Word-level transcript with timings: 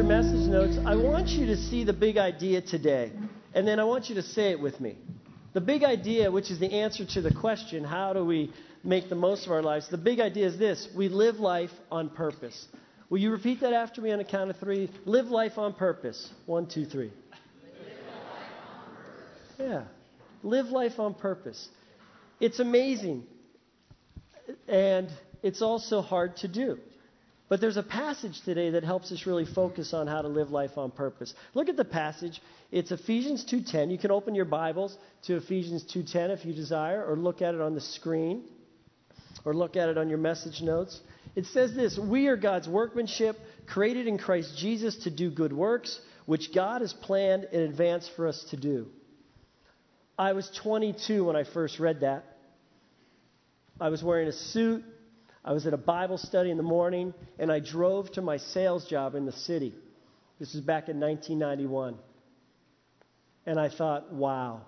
your 0.00 0.08
message 0.08 0.48
notes, 0.48 0.78
I 0.86 0.96
want 0.96 1.28
you 1.28 1.44
to 1.44 1.58
see 1.58 1.84
the 1.84 1.92
big 1.92 2.16
idea 2.16 2.62
today. 2.62 3.12
And 3.52 3.68
then 3.68 3.78
I 3.78 3.84
want 3.84 4.08
you 4.08 4.14
to 4.14 4.22
say 4.22 4.50
it 4.50 4.58
with 4.58 4.80
me. 4.80 4.96
The 5.52 5.60
big 5.60 5.84
idea, 5.84 6.30
which 6.30 6.50
is 6.50 6.58
the 6.58 6.72
answer 6.72 7.04
to 7.04 7.20
the 7.20 7.34
question, 7.34 7.84
how 7.84 8.14
do 8.14 8.24
we 8.24 8.50
make 8.82 9.10
the 9.10 9.14
most 9.14 9.44
of 9.44 9.52
our 9.52 9.60
lives? 9.60 9.90
The 9.90 9.98
big 9.98 10.18
idea 10.18 10.46
is 10.46 10.58
this 10.58 10.88
we 10.96 11.10
live 11.10 11.36
life 11.36 11.70
on 11.92 12.08
purpose. 12.08 12.66
Will 13.10 13.18
you 13.18 13.30
repeat 13.30 13.60
that 13.60 13.74
after 13.74 14.00
me 14.00 14.10
on 14.10 14.20
a 14.20 14.24
count 14.24 14.48
of 14.48 14.56
three? 14.56 14.90
Live 15.04 15.26
life 15.26 15.58
on 15.58 15.74
purpose. 15.74 16.30
One, 16.46 16.66
two, 16.66 16.86
three. 16.86 17.12
Yeah. 19.58 19.82
Live 20.42 20.68
life 20.68 20.98
on 20.98 21.12
purpose. 21.12 21.68
It's 22.40 22.58
amazing. 22.58 23.24
And 24.66 25.10
it's 25.42 25.60
also 25.60 26.00
hard 26.00 26.38
to 26.38 26.48
do. 26.48 26.78
But 27.50 27.60
there's 27.60 27.76
a 27.76 27.82
passage 27.82 28.40
today 28.42 28.70
that 28.70 28.84
helps 28.84 29.10
us 29.10 29.26
really 29.26 29.44
focus 29.44 29.92
on 29.92 30.06
how 30.06 30.22
to 30.22 30.28
live 30.28 30.52
life 30.52 30.78
on 30.78 30.92
purpose. 30.92 31.34
Look 31.52 31.68
at 31.68 31.76
the 31.76 31.84
passage. 31.84 32.40
It's 32.70 32.92
Ephesians 32.92 33.44
2:10. 33.44 33.90
You 33.90 33.98
can 33.98 34.12
open 34.12 34.36
your 34.36 34.44
Bibles 34.44 34.96
to 35.22 35.34
Ephesians 35.34 35.82
2:10 35.82 36.30
if 36.30 36.46
you 36.46 36.54
desire 36.54 37.04
or 37.04 37.16
look 37.16 37.42
at 37.42 37.56
it 37.56 37.60
on 37.60 37.74
the 37.74 37.80
screen 37.80 38.44
or 39.44 39.52
look 39.52 39.76
at 39.76 39.88
it 39.88 39.98
on 39.98 40.08
your 40.08 40.18
message 40.18 40.62
notes. 40.62 41.00
It 41.34 41.44
says 41.46 41.74
this, 41.74 41.98
"We 41.98 42.28
are 42.28 42.36
God's 42.36 42.68
workmanship, 42.68 43.36
created 43.66 44.06
in 44.06 44.16
Christ 44.16 44.56
Jesus 44.56 44.94
to 44.98 45.10
do 45.10 45.28
good 45.28 45.52
works, 45.52 46.00
which 46.26 46.52
God 46.52 46.82
has 46.82 46.92
planned 46.92 47.48
in 47.50 47.62
advance 47.62 48.06
for 48.06 48.28
us 48.28 48.44
to 48.44 48.56
do." 48.56 48.86
I 50.16 50.34
was 50.34 50.48
22 50.50 51.24
when 51.24 51.34
I 51.34 51.42
first 51.42 51.80
read 51.80 52.00
that. 52.00 52.24
I 53.80 53.88
was 53.88 54.04
wearing 54.04 54.28
a 54.28 54.32
suit. 54.32 54.84
I 55.44 55.52
was 55.52 55.66
at 55.66 55.72
a 55.72 55.78
Bible 55.78 56.18
study 56.18 56.50
in 56.50 56.56
the 56.56 56.62
morning, 56.62 57.14
and 57.38 57.50
I 57.50 57.60
drove 57.60 58.12
to 58.12 58.22
my 58.22 58.36
sales 58.36 58.86
job 58.86 59.14
in 59.14 59.24
the 59.24 59.32
city. 59.32 59.74
This 60.38 60.52
was 60.54 60.62
back 60.62 60.88
in 60.88 61.00
1991. 61.00 61.96
And 63.46 63.58
I 63.58 63.70
thought, 63.70 64.12
wow, 64.12 64.62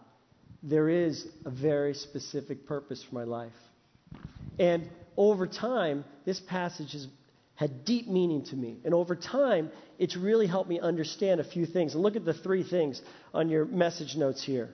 there 0.62 0.88
is 0.88 1.26
a 1.44 1.50
very 1.50 1.94
specific 1.94 2.66
purpose 2.66 3.04
for 3.06 3.14
my 3.14 3.24
life. 3.24 3.52
And 4.58 4.88
over 5.16 5.46
time, 5.46 6.04
this 6.24 6.40
passage 6.40 6.92
has 6.92 7.06
had 7.54 7.84
deep 7.84 8.08
meaning 8.08 8.44
to 8.46 8.56
me. 8.56 8.78
And 8.84 8.94
over 8.94 9.14
time, 9.14 9.70
it's 9.98 10.16
really 10.16 10.46
helped 10.46 10.70
me 10.70 10.80
understand 10.80 11.40
a 11.40 11.44
few 11.44 11.66
things. 11.66 11.94
And 11.94 12.02
look 12.02 12.16
at 12.16 12.24
the 12.24 12.34
three 12.34 12.62
things 12.62 13.00
on 13.34 13.50
your 13.50 13.66
message 13.66 14.16
notes 14.16 14.42
here. 14.42 14.70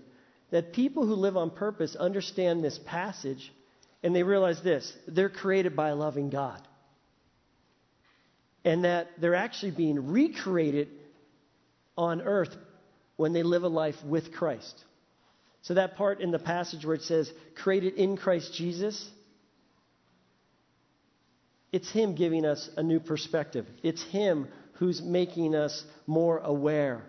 That 0.50 0.72
people 0.72 1.06
who 1.06 1.14
live 1.14 1.36
on 1.36 1.50
purpose 1.50 1.96
understand 1.96 2.62
this 2.62 2.78
passage 2.86 3.52
and 4.02 4.14
they 4.14 4.22
realize 4.22 4.62
this 4.62 4.92
they're 5.06 5.28
created 5.28 5.74
by 5.76 5.88
a 5.88 5.96
loving 5.96 6.30
God. 6.30 6.60
And 8.64 8.84
that 8.84 9.08
they're 9.20 9.34
actually 9.34 9.70
being 9.70 10.08
recreated 10.08 10.88
on 11.96 12.20
earth 12.20 12.54
when 13.16 13.32
they 13.32 13.42
live 13.42 13.62
a 13.62 13.68
life 13.68 13.96
with 14.04 14.32
Christ. 14.32 14.84
So, 15.62 15.74
that 15.74 15.96
part 15.96 16.20
in 16.20 16.30
the 16.30 16.38
passage 16.38 16.84
where 16.84 16.94
it 16.94 17.02
says, 17.02 17.30
created 17.56 17.94
in 17.94 18.16
Christ 18.16 18.54
Jesus, 18.54 19.10
it's 21.72 21.90
Him 21.90 22.14
giving 22.14 22.44
us 22.44 22.68
a 22.76 22.82
new 22.82 23.00
perspective. 23.00 23.66
It's 23.82 24.02
Him 24.04 24.48
who's 24.74 25.02
making 25.02 25.54
us 25.54 25.84
more 26.06 26.38
aware 26.38 27.04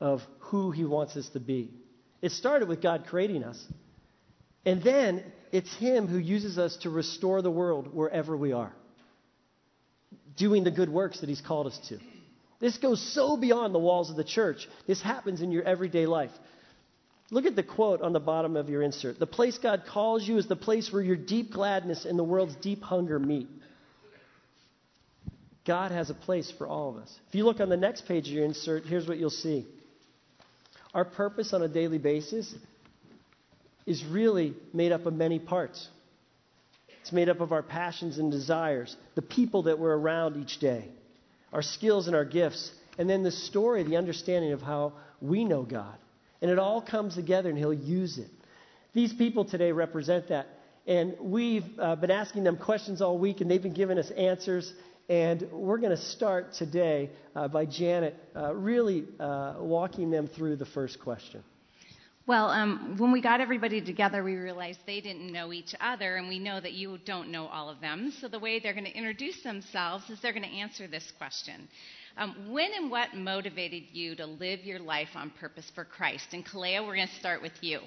of 0.00 0.22
who 0.38 0.70
He 0.70 0.84
wants 0.84 1.16
us 1.16 1.28
to 1.30 1.40
be. 1.40 1.70
It 2.22 2.32
started 2.32 2.68
with 2.68 2.80
God 2.80 3.04
creating 3.06 3.44
us. 3.44 3.62
And 4.64 4.82
then 4.82 5.22
it's 5.52 5.74
Him 5.76 6.06
who 6.06 6.18
uses 6.18 6.58
us 6.58 6.76
to 6.78 6.90
restore 6.90 7.42
the 7.42 7.50
world 7.50 7.94
wherever 7.94 8.36
we 8.36 8.52
are, 8.52 8.72
doing 10.36 10.64
the 10.64 10.70
good 10.70 10.88
works 10.88 11.20
that 11.20 11.28
He's 11.28 11.40
called 11.40 11.66
us 11.66 11.78
to. 11.88 11.98
This 12.60 12.78
goes 12.78 13.00
so 13.14 13.36
beyond 13.36 13.74
the 13.74 13.78
walls 13.78 14.10
of 14.10 14.16
the 14.16 14.24
church. 14.24 14.68
This 14.86 15.00
happens 15.00 15.42
in 15.42 15.52
your 15.52 15.62
everyday 15.62 16.06
life. 16.06 16.32
Look 17.30 17.44
at 17.44 17.54
the 17.54 17.62
quote 17.62 18.00
on 18.00 18.12
the 18.12 18.20
bottom 18.20 18.56
of 18.56 18.68
your 18.68 18.82
insert. 18.82 19.18
The 19.18 19.26
place 19.26 19.58
God 19.58 19.84
calls 19.86 20.26
you 20.26 20.38
is 20.38 20.48
the 20.48 20.56
place 20.56 20.92
where 20.92 21.02
your 21.02 21.16
deep 21.16 21.52
gladness 21.52 22.04
and 22.04 22.18
the 22.18 22.24
world's 22.24 22.56
deep 22.56 22.82
hunger 22.82 23.18
meet. 23.18 23.48
God 25.66 25.92
has 25.92 26.08
a 26.08 26.14
place 26.14 26.50
for 26.56 26.66
all 26.66 26.88
of 26.88 26.96
us. 26.96 27.14
If 27.28 27.34
you 27.34 27.44
look 27.44 27.60
on 27.60 27.68
the 27.68 27.76
next 27.76 28.08
page 28.08 28.26
of 28.26 28.32
your 28.32 28.46
insert, 28.46 28.84
here's 28.84 29.06
what 29.06 29.18
you'll 29.18 29.28
see. 29.28 29.66
Our 30.94 31.04
purpose 31.04 31.52
on 31.52 31.62
a 31.62 31.68
daily 31.68 31.98
basis 31.98 32.52
is 33.88 34.04
really 34.04 34.54
made 34.74 34.92
up 34.92 35.06
of 35.06 35.14
many 35.14 35.38
parts. 35.38 35.88
It's 37.00 37.10
made 37.10 37.30
up 37.30 37.40
of 37.40 37.52
our 37.52 37.62
passions 37.62 38.18
and 38.18 38.30
desires, 38.30 38.94
the 39.14 39.22
people 39.22 39.62
that 39.62 39.78
we're 39.78 39.96
around 39.96 40.36
each 40.36 40.58
day, 40.58 40.84
our 41.54 41.62
skills 41.62 42.06
and 42.06 42.14
our 42.14 42.26
gifts, 42.26 42.70
and 42.98 43.08
then 43.08 43.22
the 43.22 43.30
story, 43.30 43.82
the 43.84 43.96
understanding 43.96 44.52
of 44.52 44.60
how 44.60 44.92
we 45.22 45.42
know 45.42 45.62
God. 45.62 45.96
And 46.42 46.50
it 46.50 46.58
all 46.58 46.82
comes 46.82 47.14
together 47.14 47.48
and 47.48 47.56
He'll 47.56 47.72
use 47.72 48.18
it. 48.18 48.28
These 48.92 49.14
people 49.14 49.46
today 49.46 49.72
represent 49.72 50.28
that. 50.28 50.48
And 50.86 51.16
we've 51.18 51.64
uh, 51.78 51.96
been 51.96 52.10
asking 52.10 52.44
them 52.44 52.58
questions 52.58 53.00
all 53.00 53.18
week, 53.18 53.40
and 53.40 53.50
they've 53.50 53.62
been 53.62 53.72
giving 53.72 53.98
us 53.98 54.10
answers. 54.10 54.70
And 55.08 55.48
we're 55.50 55.78
going 55.78 55.96
to 55.96 56.02
start 56.02 56.52
today 56.52 57.08
uh, 57.34 57.48
by 57.48 57.64
Janet 57.64 58.16
uh, 58.36 58.54
really 58.54 59.06
uh, 59.18 59.54
walking 59.58 60.10
them 60.10 60.28
through 60.28 60.56
the 60.56 60.66
first 60.66 61.00
question. 61.00 61.42
Well, 62.28 62.50
um, 62.50 62.96
when 62.98 63.10
we 63.10 63.22
got 63.22 63.40
everybody 63.40 63.80
together, 63.80 64.22
we 64.22 64.34
realized 64.34 64.80
they 64.84 65.00
didn't 65.00 65.32
know 65.32 65.50
each 65.50 65.74
other, 65.80 66.16
and 66.16 66.28
we 66.28 66.38
know 66.38 66.60
that 66.60 66.74
you 66.74 66.98
don't 67.06 67.30
know 67.30 67.46
all 67.46 67.70
of 67.70 67.80
them. 67.80 68.12
So 68.20 68.28
the 68.28 68.38
way 68.38 68.60
they're 68.60 68.74
going 68.74 68.84
to 68.84 68.94
introduce 68.94 69.42
themselves 69.42 70.10
is 70.10 70.20
they're 70.20 70.34
going 70.34 70.42
to 70.42 70.58
answer 70.58 70.86
this 70.86 71.10
question. 71.16 71.66
Um, 72.18 72.52
when 72.52 72.68
and 72.74 72.90
what 72.90 73.14
motivated 73.14 73.84
you 73.92 74.14
to 74.16 74.26
live 74.26 74.60
your 74.60 74.78
life 74.78 75.08
on 75.14 75.30
purpose 75.40 75.72
for 75.74 75.86
Christ? 75.86 76.26
And 76.34 76.44
Kalea, 76.44 76.86
we're 76.86 76.96
going 76.96 77.08
to 77.08 77.14
start 77.18 77.40
with 77.40 77.54
you. 77.62 77.80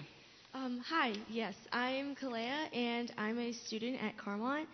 Um, 0.56 0.84
hi, 0.88 1.13
yes, 1.30 1.53
I'm 1.72 2.16
Kalea, 2.16 2.75
and 2.75 3.13
I'm 3.19 3.38
a 3.38 3.53
student 3.53 4.03
at 4.03 4.18
Carlmont 4.18 4.68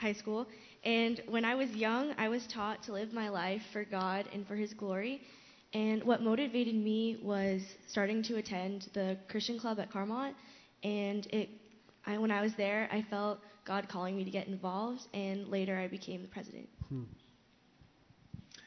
High 0.00 0.14
School. 0.14 0.46
And 0.84 1.20
when 1.28 1.44
I 1.44 1.54
was 1.54 1.68
young, 1.68 2.14
I 2.16 2.30
was 2.30 2.46
taught 2.46 2.82
to 2.84 2.94
live 2.94 3.12
my 3.12 3.28
life 3.28 3.60
for 3.74 3.84
God 3.84 4.26
and 4.32 4.48
for 4.48 4.56
His 4.56 4.72
glory. 4.72 5.20
And 5.76 6.02
what 6.04 6.22
motivated 6.22 6.74
me 6.74 7.18
was 7.22 7.60
starting 7.86 8.22
to 8.22 8.36
attend 8.36 8.88
the 8.94 9.18
Christian 9.28 9.58
club 9.58 9.78
at 9.78 9.92
Carlmont. 9.92 10.34
And 10.82 11.26
it, 11.26 11.50
I, 12.06 12.16
when 12.16 12.30
I 12.30 12.40
was 12.40 12.54
there, 12.56 12.88
I 12.90 13.02
felt 13.10 13.40
God 13.66 13.86
calling 13.86 14.16
me 14.16 14.24
to 14.24 14.30
get 14.30 14.48
involved. 14.48 15.02
And 15.12 15.48
later, 15.48 15.76
I 15.78 15.86
became 15.88 16.22
the 16.22 16.28
president. 16.28 16.70
Hmm. 16.88 17.02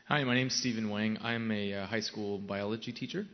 Hi, 0.08 0.24
my 0.24 0.36
name 0.36 0.48
is 0.48 0.60
Stephen 0.60 0.88
Wang. 0.92 1.18
I'm 1.24 1.52
a 1.52 1.74
uh, 1.74 1.88
high 1.88 2.02
school 2.02 2.38
biology 2.38 2.92
teacher, 2.92 3.26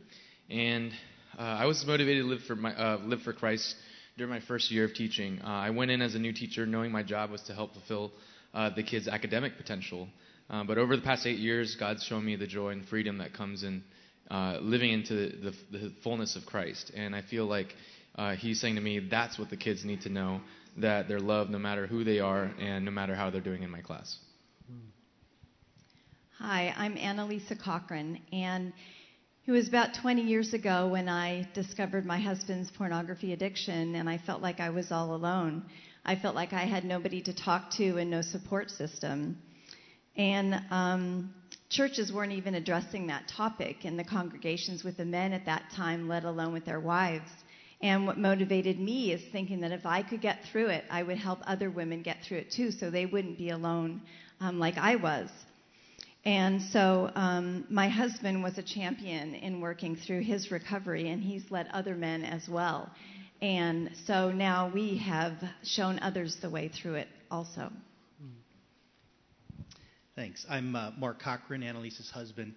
and 0.48 0.90
uh, 1.38 1.42
I 1.42 1.66
was 1.66 1.84
motivated 1.86 2.22
to 2.22 2.28
live 2.30 2.44
for 2.44 2.56
my, 2.56 2.74
uh, 2.74 2.98
live 3.04 3.20
for 3.22 3.34
Christ 3.34 3.76
during 4.16 4.30
my 4.30 4.40
first 4.40 4.70
year 4.70 4.86
of 4.86 4.94
teaching. 4.94 5.42
Uh, 5.42 5.48
I 5.48 5.68
went 5.68 5.90
in 5.90 6.00
as 6.00 6.14
a 6.14 6.18
new 6.18 6.32
teacher, 6.32 6.64
knowing 6.64 6.92
my 6.92 7.02
job 7.02 7.30
was 7.30 7.42
to 7.42 7.54
help 7.54 7.74
fulfill 7.74 8.12
uh, 8.54 8.70
the 8.70 8.82
kids' 8.82 9.06
academic 9.06 9.58
potential. 9.58 10.08
Uh, 10.48 10.64
but 10.64 10.78
over 10.78 10.96
the 10.96 11.02
past 11.02 11.26
eight 11.26 11.38
years, 11.38 11.76
God's 11.78 12.04
shown 12.04 12.24
me 12.24 12.36
the 12.36 12.46
joy 12.46 12.70
and 12.70 12.86
freedom 12.86 13.18
that 13.18 13.32
comes 13.32 13.62
in 13.62 13.82
uh, 14.30 14.58
living 14.60 14.92
into 14.92 15.14
the, 15.14 15.50
the, 15.70 15.78
the, 15.78 15.92
fullness 16.02 16.36
of 16.36 16.46
Christ. 16.46 16.92
And 16.94 17.14
I 17.14 17.22
feel 17.22 17.46
like 17.46 17.74
uh, 18.16 18.36
He's 18.36 18.60
saying 18.60 18.76
to 18.76 18.80
me, 18.80 18.98
that's 18.98 19.38
what 19.38 19.50
the 19.50 19.56
kids 19.56 19.84
need 19.84 20.02
to 20.02 20.08
know 20.08 20.40
that 20.78 21.08
they're 21.08 21.20
loved 21.20 21.50
no 21.50 21.58
matter 21.58 21.86
who 21.86 22.04
they 22.04 22.20
are 22.20 22.44
and 22.60 22.84
no 22.84 22.90
matter 22.90 23.14
how 23.14 23.30
they're 23.30 23.40
doing 23.40 23.62
in 23.62 23.70
my 23.70 23.80
class. 23.80 24.18
Hi, 26.38 26.74
I'm 26.76 26.96
Annalisa 26.96 27.58
Cochran. 27.58 28.20
And 28.30 28.74
it 29.46 29.52
was 29.52 29.68
about 29.68 29.94
20 30.02 30.22
years 30.22 30.52
ago 30.52 30.88
when 30.88 31.08
I 31.08 31.48
discovered 31.54 32.04
my 32.04 32.18
husband's 32.18 32.70
pornography 32.70 33.32
addiction, 33.32 33.94
and 33.94 34.06
I 34.06 34.18
felt 34.18 34.42
like 34.42 34.60
I 34.60 34.68
was 34.68 34.92
all 34.92 35.14
alone. 35.14 35.64
I 36.04 36.16
felt 36.16 36.34
like 36.34 36.52
I 36.52 36.64
had 36.64 36.84
nobody 36.84 37.22
to 37.22 37.32
talk 37.32 37.70
to 37.78 37.96
and 37.96 38.10
no 38.10 38.20
support 38.20 38.70
system. 38.70 39.38
And 40.16 40.60
um, 40.70 41.34
churches 41.68 42.12
weren't 42.12 42.32
even 42.32 42.54
addressing 42.54 43.06
that 43.08 43.28
topic 43.28 43.84
in 43.84 43.96
the 43.96 44.04
congregations 44.04 44.84
with 44.84 44.96
the 44.96 45.04
men 45.04 45.32
at 45.32 45.44
that 45.46 45.64
time, 45.74 46.08
let 46.08 46.24
alone 46.24 46.52
with 46.52 46.64
their 46.64 46.80
wives. 46.80 47.30
And 47.82 48.06
what 48.06 48.18
motivated 48.18 48.80
me 48.80 49.12
is 49.12 49.22
thinking 49.32 49.60
that 49.60 49.72
if 49.72 49.84
I 49.84 50.02
could 50.02 50.22
get 50.22 50.38
through 50.50 50.68
it, 50.68 50.84
I 50.90 51.02
would 51.02 51.18
help 51.18 51.40
other 51.46 51.70
women 51.70 52.02
get 52.02 52.22
through 52.22 52.38
it 52.38 52.50
too, 52.50 52.70
so 52.70 52.90
they 52.90 53.04
wouldn't 53.04 53.36
be 53.36 53.50
alone 53.50 54.00
um, 54.40 54.58
like 54.58 54.78
I 54.78 54.96
was. 54.96 55.28
And 56.24 56.60
so 56.60 57.10
um, 57.14 57.66
my 57.68 57.88
husband 57.88 58.42
was 58.42 58.58
a 58.58 58.62
champion 58.62 59.34
in 59.34 59.60
working 59.60 59.94
through 59.94 60.22
his 60.22 60.50
recovery, 60.50 61.10
and 61.10 61.22
he's 61.22 61.50
led 61.50 61.68
other 61.72 61.94
men 61.94 62.24
as 62.24 62.48
well. 62.48 62.90
And 63.42 63.90
so 64.06 64.32
now 64.32 64.70
we 64.72 64.96
have 64.96 65.34
shown 65.62 65.98
others 66.00 66.36
the 66.40 66.50
way 66.50 66.68
through 66.68 66.94
it 66.94 67.08
also. 67.30 67.70
Thanks. 70.16 70.46
I'm 70.48 70.74
uh, 70.74 70.92
Mark 70.96 71.20
Cochran, 71.20 71.60
Annalisa's 71.60 72.10
husband. 72.10 72.54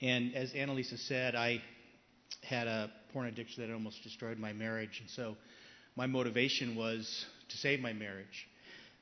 And 0.00 0.36
as 0.36 0.52
Annalisa 0.52 0.96
said, 0.96 1.34
I 1.34 1.60
had 2.44 2.68
a 2.68 2.92
porn 3.12 3.26
addiction 3.26 3.66
that 3.66 3.74
almost 3.74 4.04
destroyed 4.04 4.38
my 4.38 4.52
marriage. 4.52 5.00
And 5.00 5.10
so 5.10 5.34
my 5.96 6.06
motivation 6.06 6.76
was 6.76 7.26
to 7.48 7.56
save 7.56 7.80
my 7.80 7.92
marriage. 7.92 8.46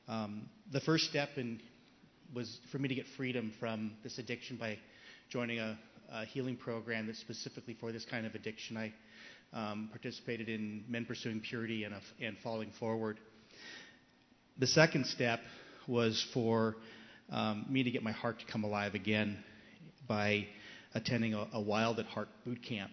Um, 0.08 0.48
the 0.72 0.80
first 0.80 1.10
step 1.10 1.28
in, 1.36 1.60
was 2.34 2.58
for 2.72 2.78
me 2.78 2.88
to 2.88 2.94
get 2.94 3.04
freedom 3.18 3.52
from 3.60 3.92
this 4.02 4.18
addiction 4.18 4.56
by 4.56 4.78
joining 5.28 5.58
a, 5.58 5.78
a 6.10 6.24
healing 6.24 6.56
program 6.56 7.06
that's 7.06 7.20
specifically 7.20 7.76
for 7.78 7.92
this 7.92 8.06
kind 8.06 8.24
of 8.24 8.34
addiction. 8.34 8.78
I 8.78 8.94
um, 9.52 9.90
participated 9.92 10.48
in 10.48 10.84
Men 10.88 11.04
Pursuing 11.04 11.40
Purity 11.40 11.84
and, 11.84 11.94
a, 11.94 12.00
and 12.24 12.38
Falling 12.38 12.72
Forward. 12.80 13.20
The 14.56 14.66
second 14.66 15.04
step 15.04 15.40
was 15.86 16.26
for 16.32 16.76
um, 17.30 17.66
me 17.68 17.82
to 17.82 17.90
get 17.90 18.02
my 18.02 18.12
heart 18.12 18.40
to 18.40 18.46
come 18.46 18.64
alive 18.64 18.94
again 18.94 19.42
by 20.08 20.46
attending 20.94 21.34
a, 21.34 21.46
a 21.52 21.60
Wild 21.60 21.98
at 21.98 22.06
Heart 22.06 22.28
boot 22.44 22.62
camp. 22.62 22.90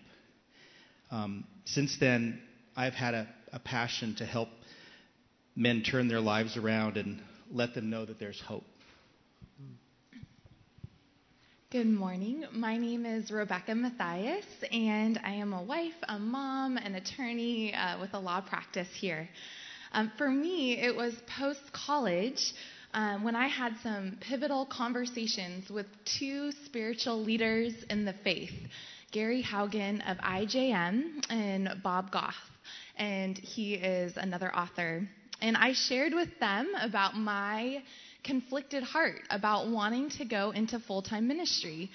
Um, 1.09 1.45
since 1.65 1.97
then, 1.99 2.41
I've 2.75 2.93
had 2.93 3.13
a, 3.13 3.27
a 3.53 3.59
passion 3.59 4.15
to 4.17 4.25
help 4.25 4.49
men 5.55 5.81
turn 5.81 6.07
their 6.07 6.21
lives 6.21 6.57
around 6.57 6.97
and 6.97 7.19
let 7.51 7.73
them 7.73 7.89
know 7.89 8.05
that 8.05 8.19
there's 8.19 8.39
hope. 8.39 8.63
Good 11.69 11.87
morning. 11.87 12.45
My 12.53 12.77
name 12.77 13.05
is 13.05 13.29
Rebecca 13.29 13.75
Matthias, 13.75 14.45
and 14.71 15.19
I 15.21 15.33
am 15.33 15.51
a 15.51 15.61
wife, 15.61 15.95
a 16.07 16.17
mom, 16.17 16.77
an 16.77 16.95
attorney 16.95 17.73
uh, 17.73 17.99
with 17.99 18.13
a 18.13 18.19
law 18.19 18.39
practice 18.39 18.87
here. 18.93 19.27
Um, 19.91 20.11
for 20.17 20.29
me, 20.29 20.79
it 20.79 20.95
was 20.95 21.13
post 21.37 21.59
college 21.73 22.53
um, 22.93 23.23
when 23.23 23.35
I 23.35 23.47
had 23.47 23.73
some 23.83 24.17
pivotal 24.21 24.65
conversations 24.65 25.69
with 25.69 25.85
two 26.19 26.51
spiritual 26.65 27.21
leaders 27.21 27.73
in 27.89 28.05
the 28.05 28.13
faith 28.23 28.51
Gary 29.11 29.41
Haugen 29.41 30.01
of 30.09 30.17
IJM 30.17 31.25
and 31.29 31.69
Bob 31.81 32.11
Goff. 32.11 32.35
And 32.97 33.37
he 33.37 33.75
is 33.75 34.17
another 34.17 34.53
author. 34.53 35.07
And 35.41 35.55
I 35.55 35.73
shared 35.73 36.13
with 36.13 36.29
them 36.39 36.73
about 36.81 37.15
my 37.15 37.83
conflicted 38.23 38.83
heart 38.83 39.21
about 39.29 39.69
wanting 39.69 40.09
to 40.09 40.25
go 40.25 40.51
into 40.51 40.79
full 40.79 41.01
time 41.01 41.27
ministry, 41.27 41.89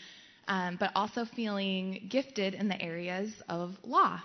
um, 0.48 0.76
but 0.80 0.90
also 0.94 1.24
feeling 1.36 2.06
gifted 2.08 2.54
in 2.54 2.68
the 2.68 2.80
areas 2.80 3.30
of 3.48 3.76
law. 3.84 4.20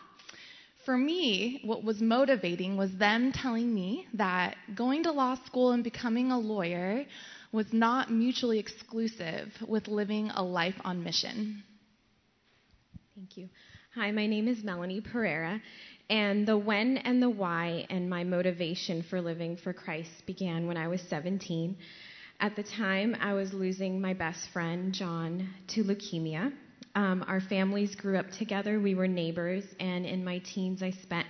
For 0.88 0.98
me, 0.98 1.60
what 1.66 1.84
was 1.84 2.00
motivating 2.00 2.78
was 2.78 2.90
them 2.96 3.34
telling 3.34 3.76
me 3.76 4.08
that 4.14 4.56
going 4.74 5.04
to 5.04 5.12
law 5.12 5.36
school 5.46 5.74
and 5.74 5.84
becoming 5.84 6.32
a 6.32 6.40
lawyer 6.40 7.04
was 7.52 7.74
not 7.74 8.10
mutually 8.10 8.58
exclusive 8.58 9.52
with 9.68 9.90
living 9.90 10.30
a 10.30 10.42
life 10.42 10.80
on 10.86 11.04
mission. 11.04 11.62
Thank 13.16 13.36
you. 13.36 13.50
Hi, 13.96 14.12
my 14.12 14.28
name 14.28 14.48
is 14.48 14.64
Melanie 14.64 15.02
Pereira, 15.02 15.62
and 16.10 16.48
the 16.48 16.58
when 16.58 16.96
and 16.96 17.22
the 17.22 17.30
why 17.30 17.86
and 17.90 18.10
my 18.10 18.24
motivation 18.24 19.04
for 19.10 19.20
living 19.20 19.58
for 19.58 19.74
Christ 19.74 20.26
began 20.26 20.68
when 20.68 20.78
I 20.78 20.88
was 20.88 21.02
17. 21.10 21.76
At 22.40 22.56
the 22.56 22.64
time, 22.64 23.14
I 23.20 23.34
was 23.34 23.54
losing 23.54 24.00
my 24.00 24.14
best 24.14 24.40
friend, 24.54 24.94
John, 24.94 25.50
to 25.68 25.84
leukemia. 25.84 26.54
Um, 26.96 27.24
our 27.28 27.42
families 27.42 27.96
grew 27.96 28.18
up 28.18 28.32
together, 28.32 28.80
we 28.80 28.96
were 28.96 29.08
neighbors, 29.08 29.64
and 29.80 30.06
in 30.06 30.26
my 30.26 30.40
teens, 30.40 30.82
I 30.82 30.92
spent 30.92 31.28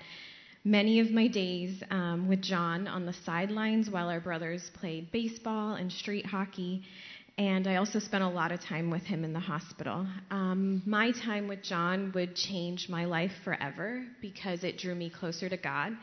many 0.63 0.99
of 0.99 1.11
my 1.11 1.27
days 1.27 1.81
um, 1.91 2.27
with 2.27 2.41
John 2.41 2.87
on 2.87 3.05
the 3.05 3.13
sidelines 3.25 3.89
while 3.89 4.09
our 4.09 4.19
brothers 4.19 4.69
played 4.79 5.11
baseball 5.11 5.75
and 5.75 5.91
street 5.91 6.25
hockey. 6.25 6.83
And 7.37 7.67
I 7.67 7.75
also 7.75 7.99
spent 7.99 8.23
a 8.23 8.29
lot 8.29 8.51
of 8.51 8.59
time 8.59 8.89
with 8.89 9.03
him 9.03 9.23
in 9.23 9.31
the 9.31 9.39
hospital. 9.39 10.07
Um, 10.31 10.81
my 10.85 11.11
time 11.11 11.47
with 11.47 11.61
John 11.61 12.11
would 12.15 12.35
change 12.35 12.89
my 12.89 13.05
life 13.05 13.31
forever 13.43 14.03
because 14.21 14.63
it 14.63 14.77
drew 14.77 14.95
me 14.95 15.09
closer 15.09 15.47
to 15.47 15.57
God. 15.57 15.93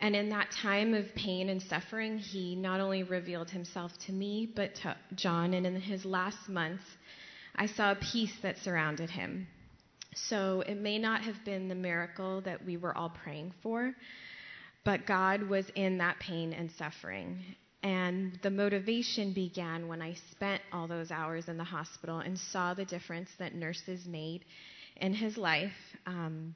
And 0.00 0.14
in 0.14 0.28
that 0.30 0.50
time 0.62 0.94
of 0.94 1.14
pain 1.14 1.48
and 1.48 1.62
suffering, 1.62 2.18
he 2.18 2.56
not 2.56 2.80
only 2.80 3.02
revealed 3.02 3.50
himself 3.50 3.92
to 4.06 4.12
me, 4.12 4.50
but 4.54 4.74
to 4.76 4.96
John. 5.14 5.54
And 5.54 5.66
in 5.66 5.80
his 5.80 6.04
last 6.04 6.48
months, 6.48 6.84
I 7.56 7.66
saw 7.66 7.92
a 7.92 7.96
peace 7.96 8.34
that 8.42 8.58
surrounded 8.58 9.10
him. 9.10 9.46
So 10.14 10.62
it 10.66 10.76
may 10.76 10.98
not 10.98 11.22
have 11.22 11.44
been 11.44 11.68
the 11.68 11.74
miracle 11.74 12.40
that 12.42 12.64
we 12.64 12.76
were 12.76 12.96
all 12.96 13.10
praying 13.10 13.54
for, 13.62 13.94
but 14.84 15.06
God 15.06 15.42
was 15.42 15.66
in 15.74 15.98
that 15.98 16.18
pain 16.18 16.52
and 16.52 16.70
suffering. 16.72 17.42
And 17.82 18.38
the 18.42 18.50
motivation 18.50 19.32
began 19.32 19.88
when 19.88 20.02
I 20.02 20.14
spent 20.32 20.60
all 20.72 20.86
those 20.86 21.10
hours 21.10 21.48
in 21.48 21.56
the 21.56 21.64
hospital 21.64 22.18
and 22.18 22.38
saw 22.38 22.74
the 22.74 22.84
difference 22.84 23.30
that 23.38 23.54
nurses 23.54 24.04
made 24.06 24.44
in 24.96 25.14
his 25.14 25.38
life. 25.38 25.72
Um, 26.06 26.54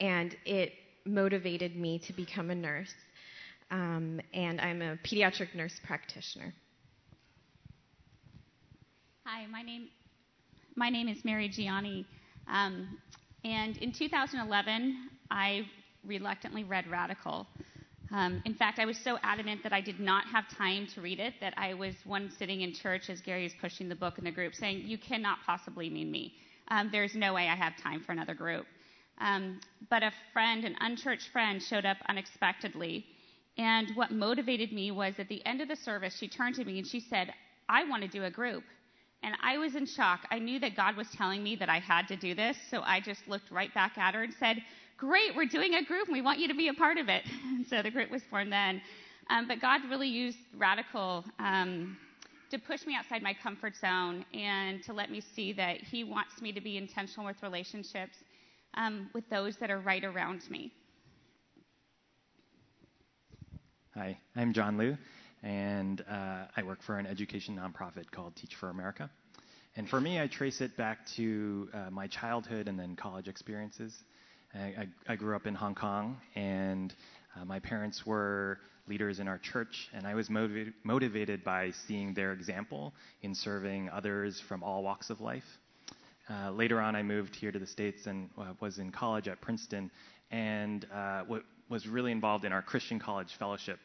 and 0.00 0.36
it 0.44 0.72
motivated 1.04 1.76
me 1.76 2.00
to 2.06 2.12
become 2.12 2.50
a 2.50 2.54
nurse. 2.54 2.94
Um, 3.70 4.20
and 4.32 4.60
I'm 4.60 4.82
a 4.82 4.96
pediatric 4.96 5.54
nurse 5.54 5.78
practitioner. 5.86 6.54
Hi, 9.24 9.46
my 9.46 9.62
name 9.62 9.88
my 10.78 10.88
name 10.88 11.08
is 11.08 11.24
Mary 11.24 11.48
Gianni, 11.48 12.06
um, 12.46 13.00
and 13.44 13.76
in 13.78 13.92
2011 13.92 15.10
I 15.28 15.62
reluctantly 16.06 16.62
read 16.62 16.86
Radical. 16.86 17.48
Um, 18.12 18.40
in 18.44 18.54
fact, 18.54 18.78
I 18.78 18.84
was 18.84 18.96
so 18.96 19.18
adamant 19.24 19.64
that 19.64 19.72
I 19.72 19.80
did 19.80 19.98
not 19.98 20.24
have 20.28 20.44
time 20.56 20.86
to 20.94 21.00
read 21.00 21.18
it 21.18 21.34
that 21.40 21.52
I 21.56 21.74
was 21.74 21.94
one 22.04 22.30
sitting 22.38 22.60
in 22.60 22.72
church 22.72 23.10
as 23.10 23.20
Gary 23.20 23.42
was 23.42 23.54
pushing 23.60 23.88
the 23.88 23.96
book 23.96 24.18
in 24.18 24.24
the 24.24 24.30
group 24.30 24.54
saying, 24.54 24.84
You 24.86 24.98
cannot 24.98 25.38
possibly 25.44 25.90
mean 25.90 26.12
me. 26.12 26.34
Um, 26.68 26.90
there's 26.92 27.16
no 27.16 27.34
way 27.34 27.48
I 27.48 27.56
have 27.56 27.72
time 27.82 28.00
for 28.06 28.12
another 28.12 28.34
group. 28.34 28.64
Um, 29.20 29.60
but 29.90 30.04
a 30.04 30.12
friend, 30.32 30.64
an 30.64 30.76
unchurched 30.80 31.30
friend, 31.32 31.60
showed 31.60 31.86
up 31.86 31.96
unexpectedly. 32.08 33.04
And 33.58 33.90
what 33.96 34.12
motivated 34.12 34.72
me 34.72 34.92
was 34.92 35.14
at 35.18 35.28
the 35.28 35.44
end 35.44 35.60
of 35.60 35.66
the 35.66 35.76
service, 35.76 36.16
she 36.16 36.28
turned 36.28 36.54
to 36.54 36.64
me 36.64 36.78
and 36.78 36.86
she 36.86 37.00
said, 37.00 37.34
I 37.68 37.82
want 37.84 38.04
to 38.04 38.08
do 38.08 38.24
a 38.24 38.30
group. 38.30 38.62
And 39.22 39.34
I 39.42 39.58
was 39.58 39.74
in 39.74 39.86
shock. 39.86 40.20
I 40.30 40.38
knew 40.38 40.60
that 40.60 40.76
God 40.76 40.96
was 40.96 41.08
telling 41.10 41.42
me 41.42 41.56
that 41.56 41.68
I 41.68 41.78
had 41.78 42.06
to 42.08 42.16
do 42.16 42.34
this, 42.34 42.56
so 42.70 42.82
I 42.82 43.00
just 43.00 43.26
looked 43.26 43.50
right 43.50 43.72
back 43.74 43.98
at 43.98 44.14
her 44.14 44.22
and 44.22 44.32
said, 44.38 44.58
Great, 44.96 45.34
we're 45.36 45.46
doing 45.46 45.74
a 45.74 45.84
group 45.84 46.06
and 46.06 46.14
we 46.14 46.22
want 46.22 46.38
you 46.40 46.48
to 46.48 46.54
be 46.54 46.68
a 46.68 46.74
part 46.74 46.98
of 46.98 47.08
it. 47.08 47.22
so 47.68 47.82
the 47.82 47.90
group 47.90 48.10
was 48.10 48.22
formed 48.30 48.52
then. 48.52 48.80
Um, 49.30 49.46
but 49.46 49.60
God 49.60 49.82
really 49.88 50.08
used 50.08 50.38
radical 50.56 51.24
um, 51.38 51.96
to 52.50 52.58
push 52.58 52.84
me 52.86 52.96
outside 52.96 53.22
my 53.22 53.34
comfort 53.34 53.76
zone 53.76 54.24
and 54.34 54.82
to 54.84 54.92
let 54.92 55.10
me 55.10 55.20
see 55.20 55.52
that 55.52 55.78
He 55.78 56.02
wants 56.02 56.40
me 56.40 56.52
to 56.52 56.60
be 56.60 56.76
intentional 56.76 57.26
with 57.26 57.40
relationships 57.42 58.16
um, 58.74 59.10
with 59.14 59.28
those 59.30 59.56
that 59.58 59.70
are 59.70 59.80
right 59.80 60.04
around 60.04 60.48
me. 60.50 60.72
Hi, 63.94 64.18
I'm 64.36 64.52
John 64.52 64.78
Liu, 64.78 64.96
and 65.42 66.04
uh, 66.10 66.44
I 66.56 66.62
work 66.62 66.82
for 66.82 66.98
an 66.98 67.06
education 67.06 67.56
nonprofit 67.56 68.10
called 68.10 68.36
Teach 68.36 68.54
for 68.56 68.70
America. 68.70 69.10
And 69.76 69.88
for 69.88 70.00
me, 70.00 70.20
I 70.20 70.26
trace 70.26 70.60
it 70.60 70.76
back 70.76 71.06
to 71.16 71.68
uh, 71.72 71.90
my 71.90 72.06
childhood 72.08 72.68
and 72.68 72.78
then 72.78 72.96
college 72.96 73.28
experiences. 73.28 73.94
I, 74.54 74.58
I, 74.58 74.88
I 75.08 75.16
grew 75.16 75.36
up 75.36 75.46
in 75.46 75.54
Hong 75.54 75.74
Kong, 75.74 76.16
and 76.34 76.92
uh, 77.36 77.44
my 77.44 77.60
parents 77.60 78.04
were 78.06 78.58
leaders 78.88 79.20
in 79.20 79.28
our 79.28 79.38
church, 79.38 79.88
and 79.92 80.06
I 80.06 80.14
was 80.14 80.30
motivated, 80.30 80.74
motivated 80.82 81.44
by 81.44 81.72
seeing 81.86 82.14
their 82.14 82.32
example 82.32 82.92
in 83.22 83.34
serving 83.34 83.90
others 83.90 84.40
from 84.48 84.62
all 84.62 84.82
walks 84.82 85.10
of 85.10 85.20
life. 85.20 85.44
Uh, 86.30 86.50
later 86.50 86.80
on, 86.80 86.96
I 86.96 87.02
moved 87.02 87.36
here 87.36 87.52
to 87.52 87.58
the 87.58 87.66
States 87.66 88.06
and 88.06 88.28
uh, 88.38 88.54
was 88.60 88.78
in 88.78 88.90
college 88.90 89.28
at 89.28 89.40
Princeton, 89.40 89.90
and 90.30 90.86
uh, 90.92 91.20
w- 91.20 91.42
was 91.68 91.86
really 91.86 92.12
involved 92.12 92.44
in 92.44 92.52
our 92.52 92.62
Christian 92.62 92.98
college 92.98 93.34
fellowship, 93.38 93.78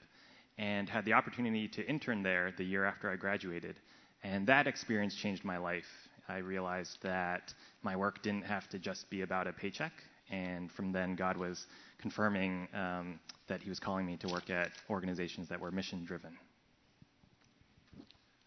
and 0.57 0.89
had 0.89 1.05
the 1.05 1.13
opportunity 1.13 1.67
to 1.67 1.85
intern 1.87 2.23
there 2.23 2.53
the 2.57 2.63
year 2.63 2.85
after 2.85 3.09
I 3.09 3.15
graduated. 3.15 3.79
And 4.23 4.47
that 4.47 4.67
experience 4.67 5.15
changed 5.15 5.43
my 5.43 5.57
life. 5.57 5.87
I 6.29 6.37
realized 6.37 7.01
that 7.01 7.53
my 7.81 7.95
work 7.95 8.21
didn't 8.21 8.45
have 8.45 8.69
to 8.69 8.79
just 8.79 9.09
be 9.09 9.21
about 9.21 9.47
a 9.47 9.53
paycheck, 9.53 9.91
and 10.29 10.71
from 10.71 10.91
then, 10.91 11.15
God 11.15 11.35
was 11.35 11.67
confirming 11.99 12.67
um, 12.73 13.19
that 13.47 13.61
He 13.61 13.69
was 13.69 13.79
calling 13.79 14.05
me 14.05 14.15
to 14.17 14.27
work 14.27 14.49
at 14.49 14.71
organizations 14.89 15.49
that 15.49 15.59
were 15.59 15.71
mission 15.71 16.05
driven. 16.05 16.37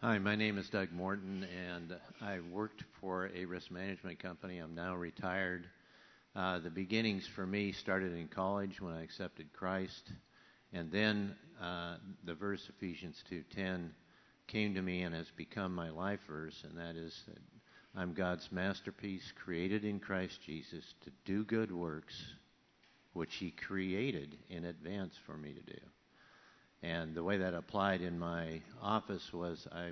Hi, 0.01 0.17
my 0.17 0.35
name 0.35 0.57
is 0.57 0.69
Doug 0.69 0.91
Morton, 0.91 1.45
and 1.69 1.95
I 2.21 2.39
worked 2.51 2.83
for 2.99 3.31
a 3.35 3.45
risk 3.45 3.71
management 3.71 4.19
company. 4.19 4.57
I'm 4.57 4.75
now 4.75 4.95
retired. 4.95 5.67
Uh, 6.35 6.59
the 6.59 6.69
beginnings 6.69 7.27
for 7.27 7.47
me 7.47 7.71
started 7.71 8.13
in 8.13 8.27
college 8.27 8.79
when 8.79 8.93
I 8.93 9.01
accepted 9.01 9.51
Christ, 9.53 10.11
and 10.73 10.91
then 10.91 11.35
uh, 11.61 11.97
the 12.23 12.33
verse 12.33 12.69
Ephesians 12.69 13.23
2:10 13.31 13.89
came 14.47 14.75
to 14.75 14.81
me 14.81 15.03
and 15.03 15.13
has 15.13 15.29
become 15.35 15.73
my 15.73 15.89
life 15.89 16.19
verse, 16.27 16.63
and 16.63 16.77
that 16.77 16.95
is 16.95 17.23
that 17.27 17.39
I'm 17.95 18.13
God's 18.13 18.51
masterpiece, 18.51 19.33
created 19.43 19.83
in 19.83 19.99
Christ 19.99 20.39
Jesus 20.45 20.93
to 21.01 21.11
do 21.25 21.43
good 21.43 21.71
works, 21.71 22.13
which 23.13 23.35
He 23.35 23.51
created 23.51 24.37
in 24.49 24.65
advance 24.65 25.15
for 25.25 25.35
me 25.35 25.53
to 25.53 25.61
do. 25.61 25.79
And 26.83 27.15
the 27.15 27.23
way 27.23 27.37
that 27.37 27.55
applied 27.55 28.01
in 28.01 28.19
my 28.19 28.61
office 28.81 29.33
was 29.33 29.67
I 29.71 29.91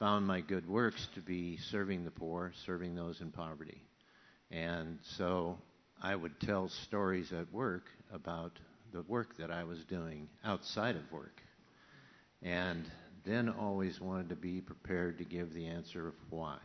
found 0.00 0.26
my 0.26 0.40
good 0.40 0.68
works 0.68 1.06
to 1.14 1.20
be 1.20 1.56
serving 1.56 2.04
the 2.04 2.10
poor, 2.10 2.52
serving 2.66 2.94
those 2.94 3.20
in 3.20 3.30
poverty. 3.30 3.80
And 4.50 4.98
so 5.02 5.58
I 6.02 6.14
would 6.14 6.38
tell 6.40 6.68
stories 6.68 7.32
at 7.32 7.52
work 7.52 7.84
about 8.12 8.58
the 8.92 9.02
work 9.02 9.36
that 9.36 9.50
I 9.50 9.64
was 9.64 9.84
doing 9.84 10.28
outside 10.44 10.96
of 10.96 11.10
work. 11.12 11.42
And 12.42 12.84
then 13.24 13.48
always 13.48 14.00
wanted 14.00 14.28
to 14.28 14.36
be 14.36 14.60
prepared 14.60 15.18
to 15.18 15.24
give 15.24 15.52
the 15.52 15.66
answer 15.66 16.08
of 16.08 16.14
why. 16.30 16.58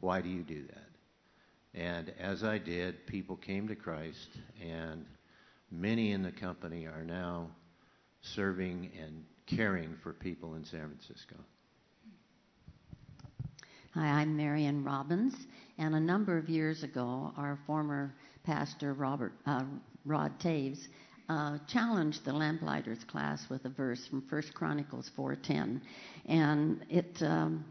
Why 0.00 0.20
do 0.20 0.28
you 0.28 0.42
do 0.42 0.62
that? 0.66 1.80
And 1.80 2.12
as 2.20 2.44
I 2.44 2.58
did, 2.58 3.06
people 3.06 3.36
came 3.36 3.66
to 3.68 3.74
Christ, 3.74 4.28
and 4.60 5.06
many 5.70 6.12
in 6.12 6.22
the 6.22 6.30
company 6.30 6.86
are 6.86 7.04
now 7.04 7.48
serving 8.20 8.90
and 9.02 9.24
caring 9.46 9.96
for 10.02 10.12
people 10.12 10.54
in 10.54 10.64
San 10.64 10.88
Francisco. 10.88 11.36
Hi, 13.94 14.06
I'm 14.06 14.36
Marion 14.36 14.84
Robbins, 14.84 15.34
and 15.78 15.94
a 15.94 16.00
number 16.00 16.38
of 16.38 16.48
years 16.48 16.82
ago, 16.82 17.32
our 17.36 17.58
former 17.66 18.14
pastor 18.44 18.94
Robert 18.94 19.32
uh, 19.46 19.64
Rod 20.04 20.38
Taves 20.40 20.88
uh, 21.28 21.58
challenged 21.66 22.24
the 22.24 22.32
Lamplighters 22.32 23.04
class 23.04 23.48
with 23.48 23.64
a 23.64 23.68
verse 23.68 24.06
from 24.06 24.22
1 24.28 24.42
Chronicles 24.54 25.10
4:10, 25.16 25.80
and 26.26 26.84
it 26.88 27.22
um, 27.22 27.64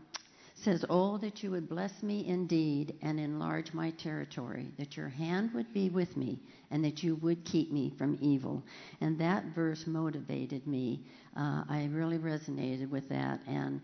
says, 0.55 0.85
"Oh, 0.89 1.17
that 1.17 1.43
you 1.43 1.51
would 1.51 1.67
bless 1.67 2.03
me 2.03 2.27
indeed 2.27 2.95
and 3.01 3.19
enlarge 3.19 3.73
my 3.73 3.91
territory, 3.91 4.71
that 4.77 4.95
your 4.95 5.09
hand 5.09 5.53
would 5.53 5.73
be 5.73 5.89
with 5.89 6.15
me, 6.15 6.39
and 6.69 6.83
that 6.85 7.03
you 7.03 7.15
would 7.17 7.43
keep 7.45 7.71
me 7.71 7.93
from 7.97 8.17
evil." 8.21 8.63
And 9.01 9.19
that 9.19 9.45
verse 9.55 9.85
motivated 9.87 10.65
me. 10.67 11.01
Uh, 11.35 11.63
I 11.69 11.89
really 11.91 12.17
resonated 12.17 12.89
with 12.89 13.07
that, 13.09 13.39
and 13.47 13.81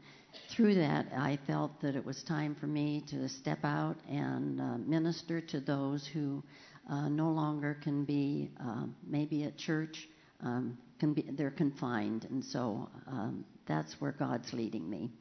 through 0.50 0.76
that, 0.76 1.08
I 1.16 1.38
felt 1.48 1.80
that 1.82 1.96
it 1.96 2.06
was 2.06 2.24
time 2.24 2.56
for 2.56 2.68
me 2.68 3.04
to 3.08 3.28
step 3.28 3.60
out 3.64 3.98
and 4.10 4.62
uh, 4.62 4.78
minister 4.78 5.42
to 5.42 5.60
those 5.60 6.06
who 6.06 6.44
uh, 6.90 7.10
no 7.10 7.30
longer 7.30 7.78
can 7.84 8.06
be 8.06 8.50
uh, 8.60 8.86
maybe 9.06 9.44
at 9.44 9.58
church. 9.58 10.08
Um, 10.42 10.78
can 11.00 11.14
be, 11.14 11.26
they're 11.32 11.52
confined, 11.52 12.26
and 12.30 12.44
so 12.44 12.90
um, 13.08 13.46
that's 13.68 14.00
where 14.00 14.12
God's 14.12 14.52
leading 14.54 14.90
me. 14.90 15.12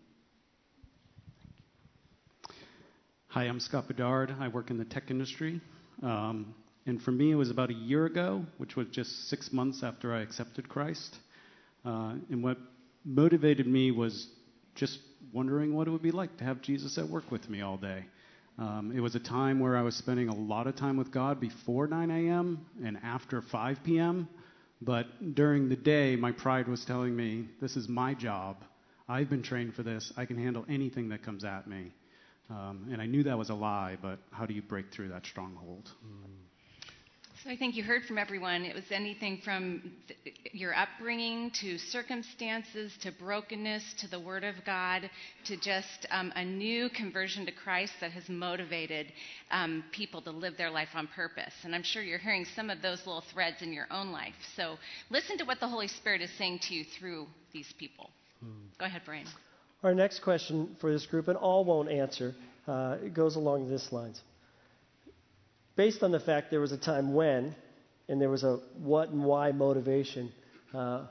Hi, 3.28 3.44
I'm 3.44 3.60
Scott 3.60 3.88
Bedard. 3.88 4.34
I 4.40 4.48
work 4.48 4.70
in 4.70 4.78
the 4.78 4.84
tech 4.84 5.10
industry. 5.10 5.60
Um, 6.02 6.54
and 6.86 7.02
for 7.02 7.10
me, 7.10 7.32
it 7.32 7.34
was 7.34 7.50
about 7.50 7.70
a 7.70 7.74
year 7.74 8.06
ago, 8.06 8.44
which 8.58 8.76
was 8.76 8.86
just 8.88 9.28
six 9.28 9.52
months 9.52 9.82
after 9.82 10.14
I 10.14 10.22
accepted 10.22 10.68
Christ. 10.68 11.16
Uh, 11.84 12.14
and 12.30 12.42
what 12.42 12.58
motivated 13.04 13.66
me 13.66 13.90
was 13.90 14.28
just 14.74 14.98
wondering 15.32 15.74
what 15.74 15.86
it 15.88 15.90
would 15.90 16.02
be 16.02 16.12
like 16.12 16.36
to 16.38 16.44
have 16.44 16.62
Jesus 16.62 16.96
at 16.96 17.08
work 17.08 17.30
with 17.30 17.48
me 17.50 17.60
all 17.60 17.76
day. 17.76 18.04
Um, 18.58 18.92
it 18.94 19.00
was 19.00 19.14
a 19.14 19.20
time 19.20 19.60
where 19.60 19.76
I 19.76 19.82
was 19.82 19.94
spending 19.94 20.28
a 20.28 20.34
lot 20.34 20.66
of 20.66 20.76
time 20.76 20.96
with 20.96 21.10
God 21.10 21.40
before 21.40 21.86
9 21.86 22.10
a.m. 22.10 22.64
and 22.82 22.98
after 23.02 23.42
5 23.42 23.78
p.m. 23.84 24.28
But 24.80 25.34
during 25.34 25.68
the 25.68 25.76
day, 25.76 26.16
my 26.16 26.32
pride 26.32 26.66
was 26.68 26.84
telling 26.84 27.14
me, 27.14 27.48
this 27.60 27.76
is 27.76 27.88
my 27.88 28.14
job. 28.14 28.56
I've 29.08 29.28
been 29.28 29.42
trained 29.42 29.74
for 29.74 29.82
this. 29.82 30.12
I 30.16 30.24
can 30.24 30.38
handle 30.38 30.64
anything 30.68 31.10
that 31.10 31.22
comes 31.22 31.44
at 31.44 31.66
me. 31.66 31.92
Um, 32.48 32.88
and 32.92 33.02
I 33.02 33.06
knew 33.06 33.24
that 33.24 33.36
was 33.36 33.50
a 33.50 33.54
lie, 33.54 33.98
but 34.00 34.20
how 34.30 34.46
do 34.46 34.54
you 34.54 34.62
break 34.62 34.92
through 34.92 35.08
that 35.08 35.26
stronghold? 35.26 35.90
Mm. 36.04 36.45
So 37.46 37.52
I 37.52 37.56
think 37.56 37.76
you 37.76 37.84
heard 37.84 38.02
from 38.06 38.18
everyone. 38.18 38.64
It 38.64 38.74
was 38.74 38.90
anything 38.90 39.40
from 39.44 39.92
th- 40.08 40.36
your 40.50 40.74
upbringing 40.74 41.52
to 41.60 41.78
circumstances 41.78 42.92
to 43.02 43.12
brokenness 43.12 43.84
to 44.00 44.08
the 44.08 44.18
Word 44.18 44.42
of 44.42 44.56
God 44.64 45.08
to 45.44 45.56
just 45.56 46.06
um, 46.10 46.32
a 46.34 46.44
new 46.44 46.88
conversion 46.88 47.46
to 47.46 47.52
Christ 47.52 47.92
that 48.00 48.10
has 48.10 48.28
motivated 48.28 49.12
um, 49.52 49.84
people 49.92 50.20
to 50.22 50.32
live 50.32 50.56
their 50.56 50.70
life 50.70 50.88
on 50.94 51.06
purpose. 51.06 51.52
And 51.62 51.72
I'm 51.72 51.84
sure 51.84 52.02
you're 52.02 52.18
hearing 52.18 52.46
some 52.56 52.68
of 52.68 52.82
those 52.82 52.98
little 53.06 53.22
threads 53.32 53.62
in 53.62 53.72
your 53.72 53.86
own 53.92 54.10
life. 54.10 54.34
So 54.56 54.76
listen 55.10 55.38
to 55.38 55.44
what 55.44 55.60
the 55.60 55.68
Holy 55.68 55.88
Spirit 55.88 56.22
is 56.22 56.30
saying 56.36 56.60
to 56.62 56.74
you 56.74 56.84
through 56.98 57.28
these 57.52 57.72
people. 57.78 58.10
Hmm. 58.40 58.66
Go 58.76 58.86
ahead, 58.86 59.02
Brian. 59.04 59.28
Our 59.84 59.94
next 59.94 60.18
question 60.18 60.74
for 60.80 60.90
this 60.90 61.06
group, 61.06 61.28
and 61.28 61.36
all 61.36 61.64
won't 61.64 61.90
answer, 61.90 62.34
uh, 62.66 62.96
goes 63.14 63.36
along 63.36 63.68
this 63.68 63.92
lines 63.92 64.20
based 65.76 66.02
on 66.02 66.10
the 66.10 66.20
fact 66.20 66.50
there 66.50 66.60
was 66.60 66.72
a 66.72 66.78
time 66.78 67.14
when, 67.14 67.54
and 68.08 68.20
there 68.20 68.30
was 68.30 68.44
a 68.44 68.58
what 68.78 69.10
and 69.10 69.24
why 69.24 69.52
motivation. 69.52 70.32
Uh, 70.74 71.06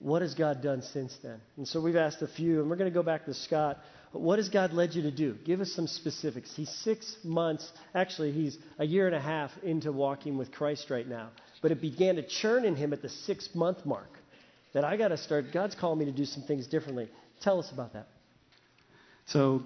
what 0.00 0.22
has 0.22 0.34
God 0.34 0.62
done 0.62 0.82
since 0.82 1.16
then? 1.22 1.40
And 1.56 1.66
so 1.66 1.80
we've 1.80 1.96
asked 1.96 2.22
a 2.22 2.28
few, 2.28 2.60
and 2.60 2.70
we're 2.70 2.76
going 2.76 2.90
to 2.90 2.94
go 2.94 3.02
back 3.02 3.24
to 3.26 3.34
Scott. 3.34 3.78
What 4.12 4.38
has 4.38 4.48
God 4.48 4.72
led 4.72 4.94
you 4.94 5.02
to 5.02 5.10
do? 5.10 5.36
Give 5.44 5.60
us 5.60 5.72
some 5.72 5.86
specifics. 5.86 6.52
He's 6.54 6.70
six 6.70 7.16
months, 7.24 7.70
actually, 7.94 8.32
he's 8.32 8.56
a 8.78 8.84
year 8.84 9.06
and 9.06 9.14
a 9.14 9.20
half 9.20 9.50
into 9.62 9.92
walking 9.92 10.38
with 10.38 10.52
Christ 10.52 10.88
right 10.88 11.06
now. 11.06 11.30
But 11.60 11.72
it 11.72 11.80
began 11.80 12.16
to 12.16 12.26
churn 12.26 12.64
in 12.64 12.76
him 12.76 12.92
at 12.92 13.02
the 13.02 13.08
six 13.08 13.48
month 13.54 13.84
mark 13.84 14.08
that 14.72 14.84
I 14.84 14.96
got 14.96 15.08
to 15.08 15.16
start, 15.16 15.46
God's 15.52 15.74
calling 15.74 15.98
me 15.98 16.04
to 16.04 16.12
do 16.12 16.24
some 16.24 16.42
things 16.44 16.66
differently. 16.66 17.08
Tell 17.42 17.58
us 17.58 17.70
about 17.72 17.94
that. 17.94 18.08
So, 19.26 19.62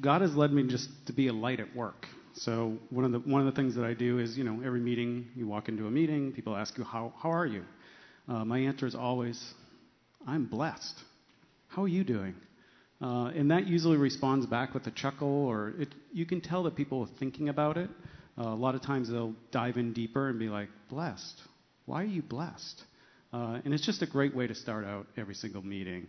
God 0.00 0.22
has 0.22 0.34
led 0.34 0.52
me 0.52 0.66
just 0.68 0.88
to 1.06 1.12
be 1.12 1.28
a 1.28 1.32
light 1.32 1.60
at 1.60 1.74
work. 1.74 2.06
So 2.34 2.78
one 2.90 3.04
of 3.04 3.12
the 3.12 3.18
one 3.18 3.46
of 3.46 3.54
the 3.54 3.60
things 3.60 3.74
that 3.76 3.84
I 3.84 3.94
do 3.94 4.18
is, 4.18 4.36
you 4.36 4.44
know, 4.44 4.62
every 4.64 4.80
meeting 4.80 5.28
you 5.34 5.46
walk 5.46 5.68
into 5.68 5.86
a 5.86 5.90
meeting, 5.90 6.32
people 6.32 6.56
ask 6.56 6.76
you 6.78 6.84
how 6.84 7.12
how 7.22 7.30
are 7.30 7.46
you. 7.46 7.64
Uh, 8.28 8.44
my 8.44 8.58
answer 8.58 8.86
is 8.86 8.94
always, 8.94 9.54
I'm 10.26 10.46
blessed. 10.46 10.94
How 11.68 11.82
are 11.82 11.88
you 11.88 12.04
doing? 12.04 12.34
Uh, 13.00 13.32
and 13.34 13.50
that 13.50 13.66
usually 13.66 13.96
responds 13.96 14.46
back 14.46 14.74
with 14.74 14.86
a 14.86 14.90
chuckle, 14.92 15.46
or 15.46 15.74
it, 15.78 15.88
you 16.12 16.24
can 16.24 16.40
tell 16.40 16.62
that 16.62 16.76
people 16.76 17.00
are 17.02 17.18
thinking 17.18 17.48
about 17.48 17.76
it. 17.76 17.90
Uh, 18.38 18.48
a 18.48 18.54
lot 18.54 18.74
of 18.74 18.82
times 18.82 19.10
they'll 19.10 19.34
dive 19.50 19.76
in 19.76 19.92
deeper 19.92 20.28
and 20.28 20.38
be 20.38 20.48
like, 20.48 20.68
blessed. 20.88 21.40
Why 21.86 22.02
are 22.02 22.06
you 22.06 22.22
blessed? 22.22 22.82
Uh, 23.32 23.58
and 23.64 23.74
it's 23.74 23.84
just 23.84 24.02
a 24.02 24.06
great 24.06 24.36
way 24.36 24.46
to 24.46 24.54
start 24.54 24.84
out 24.84 25.06
every 25.16 25.34
single 25.34 25.62
meeting. 25.62 26.06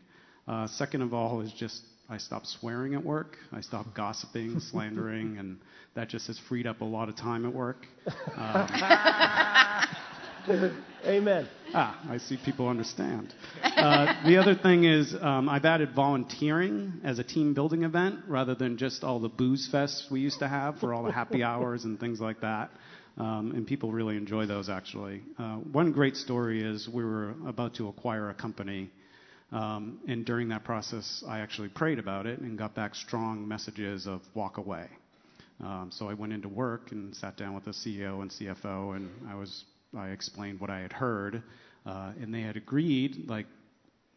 Uh, 0.47 0.67
second 0.67 1.01
of 1.01 1.13
all 1.13 1.41
is 1.41 1.51
just 1.53 1.81
I 2.09 2.17
stopped 2.17 2.47
swearing 2.47 2.93
at 2.93 3.03
work. 3.03 3.37
I 3.51 3.61
stopped 3.61 3.95
gossiping, 3.95 4.59
slandering, 4.71 5.37
and 5.37 5.57
that 5.95 6.09
just 6.09 6.27
has 6.27 6.39
freed 6.49 6.67
up 6.67 6.81
a 6.81 6.85
lot 6.85 7.09
of 7.09 7.15
time 7.15 7.45
at 7.45 7.53
work. 7.53 7.85
Um, 8.35 8.67
Amen. 11.05 11.47
Ah, 11.73 12.01
I 12.09 12.17
see 12.17 12.37
people 12.43 12.67
understand. 12.67 13.33
Uh, 13.63 14.13
the 14.25 14.37
other 14.37 14.55
thing 14.55 14.83
is 14.83 15.15
um, 15.21 15.47
I've 15.47 15.65
added 15.65 15.93
volunteering 15.95 17.01
as 17.03 17.19
a 17.19 17.23
team 17.23 17.53
building 17.53 17.83
event 17.83 18.19
rather 18.27 18.53
than 18.55 18.77
just 18.77 19.03
all 19.03 19.19
the 19.19 19.29
booze 19.29 19.69
fests 19.71 20.11
we 20.11 20.19
used 20.19 20.39
to 20.39 20.47
have 20.47 20.79
for 20.79 20.93
all 20.93 21.03
the 21.03 21.11
happy 21.11 21.43
hours 21.43 21.85
and 21.85 21.99
things 21.99 22.19
like 22.19 22.41
that. 22.41 22.71
Um, 23.17 23.51
and 23.55 23.67
people 23.67 23.91
really 23.91 24.17
enjoy 24.17 24.45
those 24.45 24.69
actually. 24.69 25.21
Uh, 25.37 25.55
one 25.57 25.91
great 25.91 26.15
story 26.15 26.63
is 26.63 26.89
we 26.89 27.03
were 27.03 27.35
about 27.47 27.75
to 27.75 27.87
acquire 27.87 28.29
a 28.29 28.33
company 28.33 28.89
um, 29.53 29.99
and 30.07 30.25
during 30.25 30.49
that 30.49 30.63
process, 30.63 31.23
I 31.27 31.39
actually 31.39 31.69
prayed 31.69 31.99
about 31.99 32.25
it 32.25 32.39
and 32.39 32.57
got 32.57 32.73
back 32.73 32.95
strong 32.95 33.47
messages 33.47 34.07
of 34.07 34.21
walk 34.33 34.57
away. 34.57 34.87
Um, 35.63 35.91
so 35.91 36.09
I 36.09 36.15
went 36.15 36.33
into 36.33 36.49
work 36.49 36.91
and 36.91 37.15
sat 37.15 37.37
down 37.37 37.53
with 37.53 37.65
the 37.65 37.71
CEO 37.71 38.21
and 38.21 38.31
CFO, 38.31 38.95
and 38.95 39.09
I 39.29 39.35
was 39.35 39.63
I 39.95 40.09
explained 40.09 40.59
what 40.59 40.71
I 40.71 40.79
had 40.79 40.91
heard, 40.91 41.43
uh, 41.85 42.13
and 42.19 42.33
they 42.33 42.41
had 42.41 42.57
agreed, 42.57 43.29
like, 43.29 43.45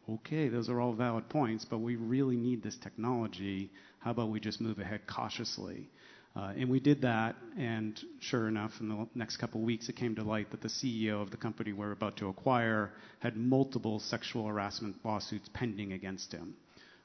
okay, 0.09 0.49
those 0.49 0.71
are 0.71 0.81
all 0.81 0.95
valid 0.95 1.29
points, 1.29 1.67
but 1.67 1.79
we 1.79 1.97
really 1.97 2.37
need 2.37 2.63
this 2.63 2.77
technology. 2.77 3.71
How 3.99 4.13
about 4.13 4.31
we 4.31 4.41
just 4.41 4.61
move 4.61 4.79
ahead 4.79 5.07
cautiously? 5.07 5.91
Uh, 6.37 6.53
and 6.59 6.69
we 6.69 6.79
did 6.79 7.01
that, 7.01 7.35
and 7.59 7.99
sure 8.21 8.47
enough, 8.47 8.73
in 8.81 8.91
the 8.91 9.07
next 9.15 9.39
couple 9.39 9.59
of 9.61 9.67
weeks, 9.67 9.89
it 9.89 9.97
came 9.97 10.15
to 10.15 10.23
light 10.23 10.51
that 10.51 10.61
the 10.61 10.69
CEO 10.69 11.23
of 11.23 11.31
the 11.31 11.37
company 11.37 11.73
we're 11.73 11.93
about 11.93 12.17
to 12.19 12.29
acquire 12.29 12.91
had 13.21 13.37
multiple 13.37 13.99
sexual 13.99 14.47
harassment 14.47 14.95
lawsuits 15.03 15.49
pending 15.55 15.95
against 15.95 16.33
him. 16.33 16.55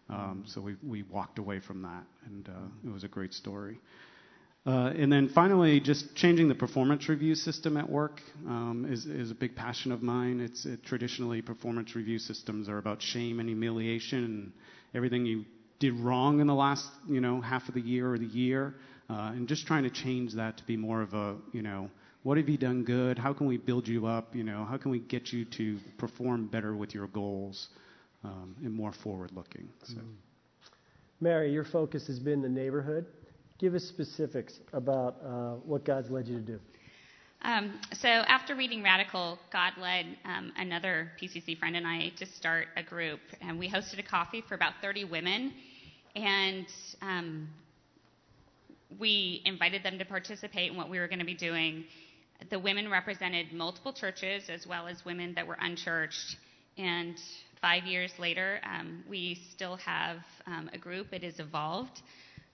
Um, 0.09 0.43
so 0.45 0.59
we, 0.59 0.75
we 0.85 1.03
walked 1.03 1.39
away 1.39 1.61
from 1.61 1.81
that, 1.83 2.03
and 2.25 2.49
uh, 2.49 2.87
it 2.89 2.91
was 2.91 3.05
a 3.05 3.07
great 3.07 3.33
story. 3.33 3.79
Uh, 4.65 4.91
and 4.97 5.11
then 5.11 5.29
finally, 5.29 5.79
just 5.79 6.13
changing 6.15 6.49
the 6.49 6.55
performance 6.55 7.07
review 7.07 7.33
system 7.33 7.77
at 7.77 7.89
work 7.89 8.21
um, 8.47 8.85
is, 8.91 9.05
is 9.05 9.31
a 9.31 9.35
big 9.35 9.55
passion 9.55 9.93
of 9.93 10.03
mine. 10.03 10.41
It's 10.41 10.65
it, 10.65 10.83
traditionally 10.83 11.41
performance 11.41 11.95
review 11.95 12.19
systems 12.19 12.67
are 12.67 12.77
about 12.77 13.01
shame 13.01 13.39
and 13.39 13.47
humiliation 13.47 14.25
and 14.25 14.51
everything 14.93 15.25
you 15.25 15.45
did 15.79 15.93
wrong 15.93 16.41
in 16.41 16.47
the 16.47 16.53
last 16.53 16.85
you 17.09 17.19
know 17.19 17.41
half 17.41 17.67
of 17.67 17.73
the 17.73 17.81
year 17.81 18.13
or 18.13 18.19
the 18.19 18.27
year 18.27 18.75
and 19.13 19.47
just 19.47 19.67
trying 19.67 19.83
to 19.83 19.89
change 19.89 20.33
that 20.33 20.57
to 20.57 20.63
be 20.65 20.77
more 20.77 21.01
of 21.01 21.13
a, 21.13 21.35
you 21.51 21.61
know, 21.61 21.89
what 22.23 22.37
have 22.37 22.47
you 22.47 22.57
done 22.57 22.83
good? 22.83 23.17
How 23.17 23.33
can 23.33 23.47
we 23.47 23.57
build 23.57 23.87
you 23.87 24.05
up? 24.05 24.35
You 24.35 24.43
know, 24.43 24.65
how 24.65 24.77
can 24.77 24.91
we 24.91 24.99
get 24.99 25.33
you 25.33 25.45
to 25.45 25.79
perform 25.97 26.47
better 26.47 26.75
with 26.75 26.93
your 26.93 27.07
goals 27.07 27.69
um, 28.23 28.55
and 28.63 28.73
more 28.73 28.93
forward 29.03 29.31
looking? 29.33 29.67
So. 29.83 29.95
Mm. 29.95 30.13
Mary, 31.19 31.51
your 31.51 31.63
focus 31.63 32.07
has 32.07 32.19
been 32.19 32.41
the 32.41 32.49
neighborhood. 32.49 33.05
Give 33.59 33.75
us 33.75 33.83
specifics 33.83 34.59
about 34.73 35.17
uh, 35.23 35.53
what 35.65 35.85
God's 35.85 36.09
led 36.09 36.27
you 36.27 36.37
to 36.37 36.43
do. 36.43 36.59
Um, 37.43 37.79
so 37.93 38.07
after 38.07 38.55
reading 38.55 38.83
Radical, 38.83 39.39
God 39.51 39.73
led 39.79 40.05
um, 40.25 40.51
another 40.57 41.11
PCC 41.21 41.57
friend 41.57 41.75
and 41.75 41.87
I 41.87 42.11
to 42.17 42.25
start 42.25 42.67
a 42.77 42.83
group, 42.83 43.19
and 43.41 43.57
we 43.57 43.67
hosted 43.67 43.97
a 43.99 44.03
coffee 44.03 44.43
for 44.47 44.53
about 44.53 44.73
30 44.81 45.05
women. 45.05 45.53
And 46.15 46.67
um, 47.01 47.49
we 48.99 49.41
invited 49.45 49.83
them 49.83 49.97
to 49.99 50.05
participate 50.05 50.71
in 50.71 50.77
what 50.77 50.89
we 50.89 50.99
were 50.99 51.07
going 51.07 51.19
to 51.19 51.25
be 51.25 51.33
doing. 51.33 51.85
The 52.49 52.59
women 52.59 52.89
represented 52.89 53.53
multiple 53.53 53.93
churches 53.93 54.43
as 54.49 54.65
well 54.65 54.87
as 54.87 55.05
women 55.05 55.33
that 55.35 55.45
were 55.45 55.57
unchurched. 55.59 56.37
And 56.77 57.15
five 57.61 57.83
years 57.83 58.11
later, 58.17 58.59
um, 58.63 59.03
we 59.07 59.39
still 59.51 59.75
have 59.77 60.17
um, 60.47 60.69
a 60.73 60.77
group. 60.77 61.13
It 61.13 61.23
has 61.23 61.39
evolved. 61.39 62.01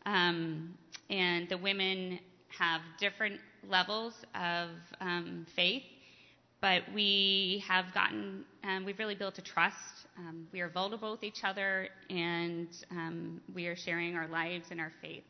Um, 0.06 0.74
and 1.10 1.48
the 1.50 1.58
women 1.58 2.20
have 2.58 2.82
different 3.00 3.39
levels 3.67 4.13
of 4.36 4.70
um, 5.01 5.46
faith, 5.56 5.84
but 6.62 6.82
we 6.94 7.63
have 7.67 7.94
gotten, 7.94 8.44
um, 8.63 8.86
we've 8.86 9.00
really 9.00 9.15
built 9.15 9.38
a 9.38 9.41
trust. 9.41 9.75
Um, 10.17 10.48
we 10.51 10.62
are 10.62 10.70
vulnerable 10.70 11.12
with 11.12 11.24
each 11.24 11.44
other, 11.44 11.89
and 12.10 12.67
we 13.53 13.67
are 13.67 13.75
sharing 13.75 14.15
our 14.15 14.27
lives 14.27 14.67
and 14.72 14.79
our 14.79 14.91
faith. 15.01 15.24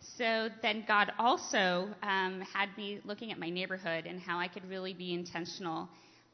So 0.00 0.48
then 0.62 0.84
God 0.86 1.12
also 1.18 1.88
um, 2.02 2.40
had 2.40 2.68
me 2.76 3.00
looking 3.04 3.32
at 3.32 3.38
my 3.38 3.50
neighborhood 3.50 4.06
and 4.06 4.20
how 4.20 4.38
I 4.38 4.48
could 4.48 4.68
really 4.68 4.94
be 4.94 5.14
intentional. 5.14 5.88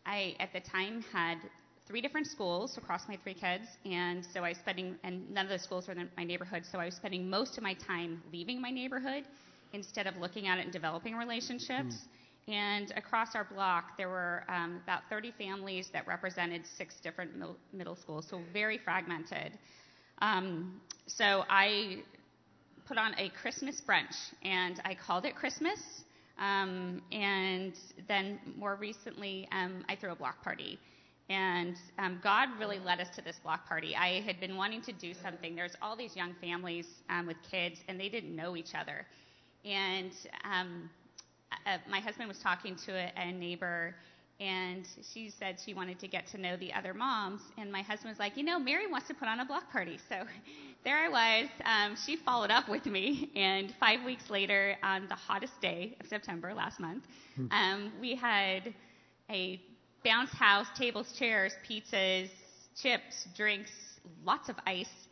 I, 0.04 0.34
at 0.40 0.52
the 0.52 0.60
time, 0.60 1.04
had 1.12 1.38
three 1.86 2.00
different 2.00 2.26
schools 2.26 2.76
across 2.76 3.08
my 3.08 3.16
three 3.22 3.34
kids, 3.34 3.66
and 3.84 4.24
so 4.24 4.44
I 4.44 4.50
was 4.50 4.58
spending, 4.58 4.96
and 5.04 5.28
none 5.30 5.46
of 5.46 5.50
those 5.50 5.62
schools 5.62 5.88
were 5.88 5.94
in 5.94 6.08
my 6.16 6.24
neighborhood, 6.24 6.64
so 6.64 6.78
I 6.78 6.86
was 6.86 6.94
spending 6.94 7.28
most 7.28 7.56
of 7.56 7.62
my 7.62 7.74
time 7.74 8.22
leaving 8.32 8.60
my 8.60 8.70
neighborhood 8.70 9.24
instead 9.72 10.06
of 10.06 10.16
looking 10.16 10.48
at 10.48 10.58
it 10.58 10.62
and 10.64 10.72
developing 10.72 11.16
relationships. 11.16 11.94
Mm. 11.94 12.08
And 12.48 12.92
across 12.96 13.34
our 13.34 13.44
block, 13.44 13.96
there 13.96 14.08
were 14.08 14.44
um, 14.48 14.80
about 14.82 15.02
30 15.08 15.32
families 15.38 15.90
that 15.92 16.06
represented 16.06 16.62
six 16.66 16.96
different 17.00 17.36
middle, 17.36 17.56
middle 17.72 17.94
schools, 17.94 18.26
so 18.28 18.40
very 18.52 18.78
fragmented. 18.78 19.58
Um, 20.20 20.80
so 21.06 21.44
I 21.48 22.02
put 22.92 22.98
on 22.98 23.14
a 23.16 23.30
Christmas 23.30 23.80
brunch, 23.80 24.34
and 24.44 24.78
I 24.84 24.94
called 24.94 25.24
it 25.24 25.34
Christmas. 25.34 25.78
Um, 26.38 27.00
and 27.10 27.72
then 28.06 28.38
more 28.58 28.74
recently, 28.74 29.48
um, 29.50 29.82
I 29.88 29.96
threw 29.96 30.12
a 30.12 30.14
block 30.14 30.44
party. 30.44 30.78
And 31.30 31.74
um, 31.98 32.20
God 32.22 32.50
really 32.58 32.78
led 32.78 33.00
us 33.00 33.08
to 33.16 33.22
this 33.22 33.36
block 33.42 33.66
party. 33.66 33.96
I 33.96 34.20
had 34.20 34.38
been 34.40 34.58
wanting 34.58 34.82
to 34.82 34.92
do 34.92 35.14
something. 35.14 35.56
There's 35.56 35.74
all 35.80 35.96
these 35.96 36.14
young 36.14 36.34
families 36.38 36.86
um, 37.08 37.26
with 37.26 37.38
kids, 37.50 37.78
and 37.88 37.98
they 37.98 38.10
didn't 38.10 38.36
know 38.36 38.58
each 38.58 38.74
other. 38.74 39.06
And 39.64 40.12
um, 40.44 40.90
uh, 41.64 41.78
my 41.88 42.00
husband 42.00 42.28
was 42.28 42.40
talking 42.40 42.76
to 42.84 42.92
a, 42.92 43.10
a 43.16 43.32
neighbor, 43.32 43.94
and 44.38 44.86
she 45.14 45.30
said 45.30 45.56
she 45.64 45.72
wanted 45.72 45.98
to 46.00 46.08
get 46.08 46.26
to 46.32 46.38
know 46.38 46.58
the 46.58 46.74
other 46.74 46.92
moms. 46.92 47.40
And 47.56 47.72
my 47.72 47.80
husband 47.80 48.10
was 48.10 48.18
like, 48.18 48.36
You 48.36 48.42
know, 48.42 48.58
Mary 48.58 48.86
wants 48.86 49.08
to 49.08 49.14
put 49.14 49.28
on 49.28 49.40
a 49.40 49.46
block 49.46 49.72
party. 49.72 49.98
So 50.10 50.16
there 50.84 50.98
I 50.98 51.08
was. 51.08 51.48
Um, 51.64 51.96
she 52.06 52.16
followed 52.16 52.50
up 52.50 52.68
with 52.68 52.86
me. 52.86 53.30
And 53.36 53.72
five 53.78 54.04
weeks 54.04 54.30
later, 54.30 54.76
on 54.82 55.06
the 55.08 55.14
hottest 55.14 55.60
day 55.60 55.96
of 56.00 56.06
September 56.06 56.52
last 56.54 56.80
month, 56.80 57.04
hmm. 57.36 57.46
um, 57.50 57.92
we 58.00 58.14
had 58.16 58.74
a 59.30 59.60
bounce 60.04 60.32
house, 60.32 60.66
tables, 60.76 61.12
chairs, 61.18 61.54
pizzas, 61.68 62.30
chips, 62.80 63.28
drinks, 63.36 63.70
lots 64.24 64.48
of 64.48 64.56
ice. 64.66 65.08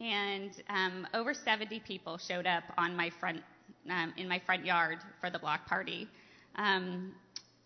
And 0.00 0.50
um, 0.68 1.06
over 1.14 1.32
70 1.32 1.80
people 1.80 2.18
showed 2.18 2.46
up 2.46 2.64
on 2.76 2.96
my 2.96 3.10
front 3.20 3.40
um, 3.90 4.12
in 4.16 4.28
my 4.28 4.40
front 4.44 4.64
yard 4.64 4.98
for 5.20 5.30
the 5.30 5.38
block 5.38 5.66
party. 5.66 6.08
Um, 6.56 7.12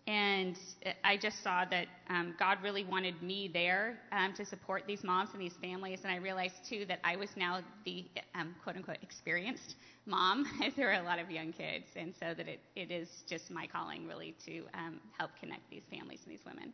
and 0.09 0.57
I 1.03 1.17
just 1.17 1.43
saw 1.43 1.65
that 1.65 1.85
um, 2.09 2.33
God 2.39 2.57
really 2.63 2.83
wanted 2.83 3.21
me 3.21 3.47
there 3.47 3.99
um, 4.11 4.33
to 4.33 4.43
support 4.43 4.85
these 4.87 5.03
moms 5.03 5.29
and 5.33 5.39
these 5.39 5.53
families. 5.61 5.99
And 6.01 6.11
I 6.11 6.15
realized, 6.15 6.55
too, 6.67 6.83
that 6.87 6.97
I 7.03 7.15
was 7.15 7.29
now 7.37 7.59
the 7.85 8.05
um, 8.33 8.55
quote 8.63 8.75
unquote 8.75 8.97
experienced 9.03 9.75
mom. 10.07 10.47
there 10.75 10.87
were 10.87 10.93
a 10.93 11.03
lot 11.03 11.19
of 11.19 11.29
young 11.29 11.53
kids. 11.53 11.85
And 11.95 12.11
so 12.19 12.33
that 12.33 12.47
it, 12.47 12.59
it 12.75 12.89
is 12.89 13.07
just 13.29 13.51
my 13.51 13.67
calling, 13.67 14.07
really, 14.07 14.35
to 14.47 14.63
um, 14.73 14.99
help 15.15 15.29
connect 15.39 15.69
these 15.69 15.83
families 15.91 16.21
and 16.23 16.33
these 16.33 16.43
women. 16.43 16.73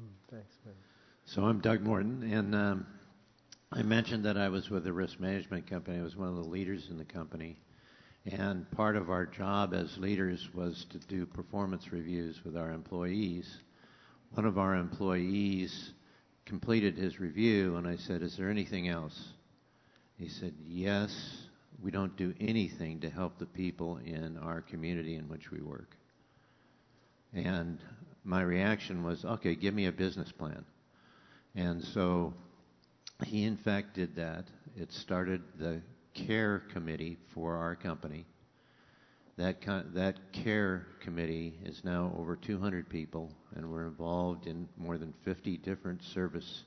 Mm, 0.00 0.06
thanks, 0.30 0.54
man. 0.64 0.74
So 1.24 1.42
I'm 1.42 1.58
Doug 1.58 1.80
Morton. 1.80 2.22
And 2.32 2.54
um, 2.54 2.86
I 3.72 3.82
mentioned 3.82 4.24
that 4.26 4.38
I 4.38 4.48
was 4.48 4.70
with 4.70 4.86
a 4.86 4.92
risk 4.92 5.18
management 5.18 5.68
company, 5.68 5.98
I 5.98 6.02
was 6.02 6.14
one 6.14 6.28
of 6.28 6.36
the 6.36 6.48
leaders 6.48 6.86
in 6.88 6.98
the 6.98 7.04
company. 7.04 7.58
And 8.32 8.68
part 8.72 8.96
of 8.96 9.08
our 9.08 9.24
job 9.24 9.72
as 9.72 9.98
leaders 9.98 10.48
was 10.52 10.84
to 10.90 10.98
do 10.98 11.26
performance 11.26 11.92
reviews 11.92 12.44
with 12.44 12.56
our 12.56 12.72
employees. 12.72 13.58
One 14.32 14.46
of 14.46 14.58
our 14.58 14.74
employees 14.74 15.92
completed 16.44 16.96
his 16.96 17.20
review, 17.20 17.76
and 17.76 17.86
I 17.86 17.96
said, 17.96 18.22
Is 18.22 18.36
there 18.36 18.50
anything 18.50 18.88
else? 18.88 19.28
He 20.18 20.28
said, 20.28 20.54
Yes, 20.66 21.46
we 21.80 21.92
don't 21.92 22.16
do 22.16 22.34
anything 22.40 22.98
to 23.00 23.10
help 23.10 23.38
the 23.38 23.46
people 23.46 23.98
in 23.98 24.36
our 24.38 24.60
community 24.60 25.14
in 25.14 25.28
which 25.28 25.52
we 25.52 25.60
work. 25.60 25.96
And 27.32 27.78
my 28.24 28.42
reaction 28.42 29.04
was, 29.04 29.24
Okay, 29.24 29.54
give 29.54 29.72
me 29.72 29.86
a 29.86 29.92
business 29.92 30.32
plan. 30.32 30.64
And 31.54 31.80
so 31.80 32.34
he, 33.24 33.44
in 33.44 33.56
fact, 33.56 33.94
did 33.94 34.16
that. 34.16 34.46
It 34.76 34.92
started 34.92 35.42
the 35.60 35.80
care 36.26 36.62
committee 36.72 37.18
for 37.34 37.56
our 37.56 37.76
company. 37.76 38.26
That, 39.36 39.56
that 39.94 40.32
care 40.32 40.86
committee 41.02 41.58
is 41.64 41.82
now 41.84 42.14
over 42.18 42.36
200 42.36 42.88
people, 42.88 43.30
and 43.54 43.70
we're 43.70 43.86
involved 43.86 44.46
in 44.46 44.68
more 44.78 44.96
than 44.96 45.12
50 45.24 45.58
different 45.58 46.02
service 46.14 46.62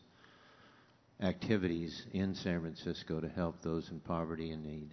activities 1.21 2.05
in 2.13 2.35
San 2.35 2.61
Francisco 2.61 3.19
to 3.19 3.27
help 3.27 3.61
those 3.63 3.89
in 3.89 3.99
poverty 3.99 4.51
and 4.51 4.63
need. 4.63 4.89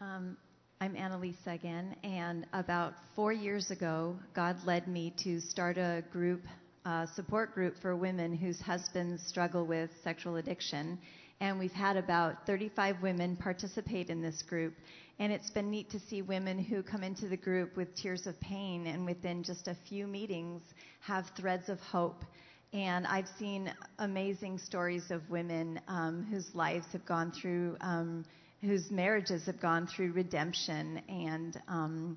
Um, 0.00 0.38
I'm 0.80 0.94
Annalisa 0.94 1.48
again, 1.54 1.94
and 2.02 2.46
about 2.54 2.94
four 3.14 3.34
years 3.34 3.70
ago, 3.70 4.16
God 4.34 4.56
led 4.64 4.88
me 4.88 5.12
to 5.24 5.38
start 5.42 5.76
a 5.76 6.02
group 6.10 6.40
uh, 6.84 7.06
support 7.14 7.54
group 7.54 7.76
for 7.80 7.96
women 7.96 8.34
whose 8.34 8.60
husbands 8.60 9.22
struggle 9.26 9.66
with 9.66 9.90
sexual 10.02 10.36
addiction. 10.36 10.98
And 11.40 11.58
we've 11.58 11.72
had 11.72 11.96
about 11.96 12.46
35 12.46 13.02
women 13.02 13.36
participate 13.36 14.10
in 14.10 14.20
this 14.20 14.42
group. 14.42 14.74
And 15.18 15.32
it's 15.32 15.50
been 15.50 15.70
neat 15.70 15.90
to 15.90 16.00
see 16.00 16.22
women 16.22 16.58
who 16.58 16.82
come 16.82 17.02
into 17.02 17.28
the 17.28 17.36
group 17.36 17.76
with 17.76 17.94
tears 17.94 18.26
of 18.26 18.38
pain 18.40 18.86
and 18.86 19.04
within 19.04 19.42
just 19.42 19.68
a 19.68 19.76
few 19.88 20.06
meetings 20.06 20.62
have 21.00 21.26
threads 21.36 21.68
of 21.68 21.78
hope. 21.80 22.24
And 22.72 23.06
I've 23.06 23.28
seen 23.38 23.72
amazing 23.98 24.58
stories 24.58 25.10
of 25.10 25.28
women 25.28 25.80
um, 25.88 26.26
whose 26.30 26.54
lives 26.54 26.86
have 26.92 27.04
gone 27.04 27.32
through, 27.32 27.76
um, 27.80 28.24
whose 28.60 28.90
marriages 28.90 29.44
have 29.46 29.60
gone 29.60 29.86
through 29.86 30.12
redemption 30.12 31.02
and 31.08 31.60
um, 31.68 32.16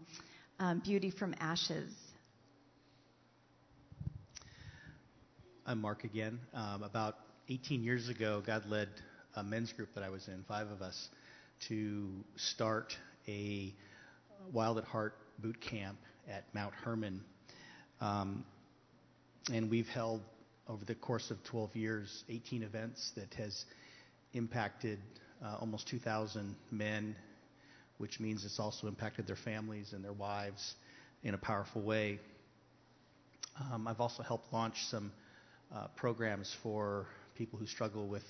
um 0.59 0.79
beauty 0.85 1.09
from 1.09 1.33
ashes. 1.39 1.91
I'm 5.65 5.79
Mark 5.79 6.03
again. 6.03 6.39
Um, 6.53 6.83
about 6.83 7.15
18 7.47 7.85
years 7.85 8.09
ago, 8.09 8.43
God 8.45 8.65
led 8.67 8.89
a 9.33 9.43
men's 9.43 9.71
group 9.71 9.93
that 9.95 10.03
I 10.03 10.09
was 10.09 10.27
in, 10.27 10.43
five 10.45 10.67
of 10.69 10.81
us, 10.81 11.07
to 11.69 12.09
start 12.35 12.93
a 13.29 13.73
Wild 14.51 14.77
at 14.77 14.83
Heart 14.83 15.15
boot 15.39 15.61
camp 15.61 15.97
at 16.29 16.43
Mount 16.53 16.73
Hermon. 16.73 17.21
Um, 18.01 18.43
and 19.53 19.71
we've 19.71 19.87
held, 19.87 20.19
over 20.67 20.83
the 20.83 20.95
course 20.95 21.31
of 21.31 21.41
12 21.45 21.77
years, 21.77 22.25
18 22.27 22.63
events 22.63 23.13
that 23.15 23.33
has 23.35 23.63
impacted 24.33 24.99
uh, 25.41 25.55
almost 25.61 25.87
2,000 25.87 26.57
men, 26.71 27.15
which 27.99 28.19
means 28.19 28.43
it's 28.43 28.59
also 28.59 28.87
impacted 28.87 29.27
their 29.27 29.37
families 29.37 29.93
and 29.93 30.03
their 30.03 30.11
wives 30.11 30.73
in 31.23 31.33
a 31.33 31.37
powerful 31.37 31.81
way. 31.81 32.19
Um, 33.71 33.87
I've 33.87 34.01
also 34.01 34.23
helped 34.23 34.51
launch 34.51 34.75
some 34.89 35.13
uh, 35.75 35.87
programs 35.95 36.55
for 36.61 37.07
people 37.35 37.57
who 37.57 37.65
struggle 37.65 38.07
with 38.07 38.23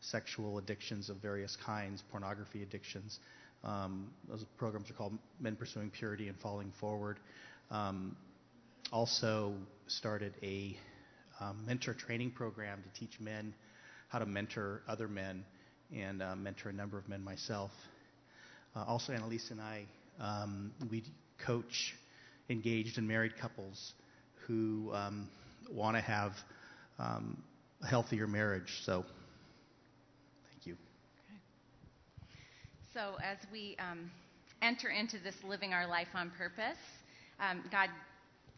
sexual 0.00 0.58
addictions 0.58 1.08
of 1.08 1.16
various 1.16 1.56
kinds, 1.56 2.02
pornography 2.10 2.62
addictions. 2.62 3.18
Um, 3.62 4.10
those 4.28 4.44
programs 4.58 4.90
are 4.90 4.94
called 4.94 5.16
Men 5.40 5.56
Pursuing 5.56 5.90
Purity 5.90 6.28
and 6.28 6.38
Falling 6.38 6.72
Forward. 6.80 7.18
Um, 7.70 8.16
also 8.92 9.54
started 9.86 10.34
a 10.42 10.76
um, 11.40 11.64
mentor 11.66 11.94
training 11.94 12.30
program 12.32 12.82
to 12.82 13.00
teach 13.00 13.18
men 13.18 13.54
how 14.08 14.18
to 14.18 14.26
mentor 14.26 14.82
other 14.86 15.08
men 15.08 15.44
and 15.94 16.22
uh, 16.22 16.36
mentor 16.36 16.68
a 16.68 16.72
number 16.72 16.98
of 16.98 17.08
men 17.08 17.24
myself. 17.24 17.70
Uh, 18.76 18.84
also, 18.86 19.12
Annalise 19.12 19.50
and 19.50 19.60
I, 19.60 19.86
um, 20.20 20.72
we 20.90 21.02
coach 21.44 21.94
engaged 22.50 22.98
and 22.98 23.08
married 23.08 23.36
couples 23.40 23.94
who 24.46 24.90
um, 24.92 25.28
want 25.70 25.96
to 25.96 26.02
have 26.02 26.32
um, 26.98 27.42
a 27.82 27.86
healthier 27.86 28.26
marriage. 28.26 28.80
So, 28.84 29.04
thank 30.50 30.66
you. 30.66 30.74
Okay. 31.28 31.38
So, 32.92 33.16
as 33.22 33.38
we 33.52 33.76
um, 33.78 34.10
enter 34.62 34.88
into 34.88 35.18
this 35.18 35.34
living 35.46 35.72
our 35.72 35.86
life 35.86 36.08
on 36.14 36.30
purpose, 36.30 36.78
um, 37.40 37.62
God 37.70 37.88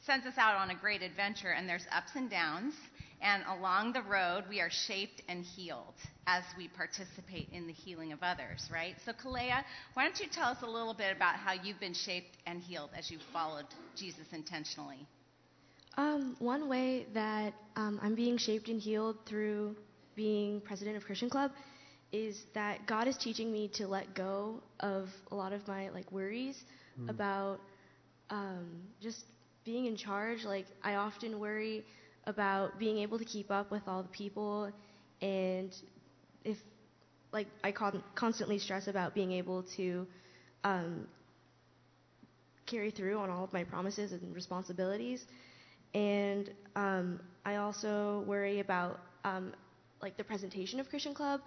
sends 0.05 0.27
us 0.27 0.35
out 0.39 0.57
on 0.57 0.71
a 0.71 0.75
great 0.75 1.03
adventure, 1.03 1.51
and 1.51 1.69
there's 1.69 1.87
ups 1.93 2.13
and 2.15 2.31
downs. 2.31 2.75
And 3.23 3.43
along 3.59 3.95
the 3.95 4.03
road, 4.03 4.45
we 4.49 4.61
are 4.61 4.71
shaped 4.71 5.23
and 5.27 5.43
healed 5.43 5.95
as 6.27 6.45
we 6.57 6.69
participate 6.69 7.49
in 7.51 7.67
the 7.67 7.73
healing 7.73 8.13
of 8.13 8.23
others, 8.23 8.69
right? 8.71 8.95
So, 9.07 9.13
Kalea, 9.13 9.65
why 9.95 10.05
don't 10.05 10.21
you 10.21 10.27
tell 10.31 10.51
us 10.51 10.59
a 10.63 10.67
little 10.67 10.93
bit 10.93 11.17
about 11.17 11.37
how 11.37 11.53
you've 11.55 11.81
been 11.81 11.95
shaped 11.95 12.37
and 12.47 12.61
healed 12.61 12.91
as 12.97 13.11
you've 13.11 13.23
followed 13.33 13.65
Jesus 13.97 14.27
intentionally? 14.33 15.07
Um, 15.97 16.37
one 16.39 16.69
way 16.69 17.07
that 17.15 17.55
um, 17.77 17.99
I'm 18.03 18.15
being 18.15 18.37
shaped 18.37 18.69
and 18.69 18.81
healed 18.81 19.17
through 19.27 19.77
being 20.15 20.61
president 20.61 20.97
of 20.97 21.05
Christian 21.05 21.31
Club 21.31 21.51
is 22.13 22.45
that 22.55 22.87
God 22.87 23.09
is 23.09 23.17
teaching 23.17 23.51
me 23.53 23.69
to 23.75 23.87
let 23.87 24.15
go 24.15 24.63
of 24.81 25.09
a 25.31 25.35
lot 25.35 25.53
of 25.53 25.67
my 25.67 25.89
like 25.91 26.11
worries 26.13 26.63
mm. 27.01 27.09
about 27.09 27.61
um, 28.31 28.67
just 29.01 29.25
being 29.65 29.87
in 29.87 29.97
charge. 29.97 30.45
Like 30.45 30.67
I 30.83 30.95
often 30.95 31.41
worry 31.41 31.85
about 32.27 32.79
being 32.79 32.99
able 32.99 33.19
to 33.19 33.25
keep 33.25 33.51
up 33.51 33.71
with 33.71 33.83
all 33.87 34.03
the 34.03 34.09
people, 34.09 34.71
and 35.23 35.75
if 36.45 36.59
like 37.33 37.49
I 37.65 37.73
con- 37.73 38.03
constantly 38.15 38.59
stress 38.59 38.87
about 38.87 39.15
being 39.15 39.33
able 39.33 39.63
to 39.77 40.07
um, 40.65 41.07
carry 42.67 42.91
through 42.91 43.19
on 43.19 43.31
all 43.31 43.45
of 43.45 43.53
my 43.53 43.65
promises 43.65 44.13
and 44.13 44.35
responsibilities. 44.35 45.25
And 45.95 46.51
um, 46.75 47.21
I 47.45 47.57
also 47.57 48.25
worry 48.27 48.61
about 48.61 49.01
um, 49.25 49.53
like 50.03 50.17
the 50.17 50.25
presentation 50.25 50.81
of 50.81 50.89
Christian 50.89 51.15
Club, 51.15 51.41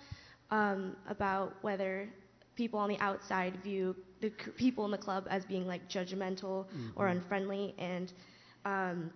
um, 0.51 0.95
about 1.07 1.53
whether 1.61 2.09
people 2.55 2.79
on 2.79 2.89
the 2.89 2.99
outside 2.99 3.55
view 3.63 3.95
the 4.21 4.31
c- 4.43 4.51
people 4.51 4.83
in 4.85 4.91
the 4.91 4.97
club 4.97 5.25
as 5.29 5.45
being 5.45 5.65
like 5.65 5.87
judgmental 5.89 6.65
mm-hmm. 6.65 6.89
or 6.95 7.07
unfriendly. 7.07 7.73
And 7.77 8.11
um, 8.65 9.11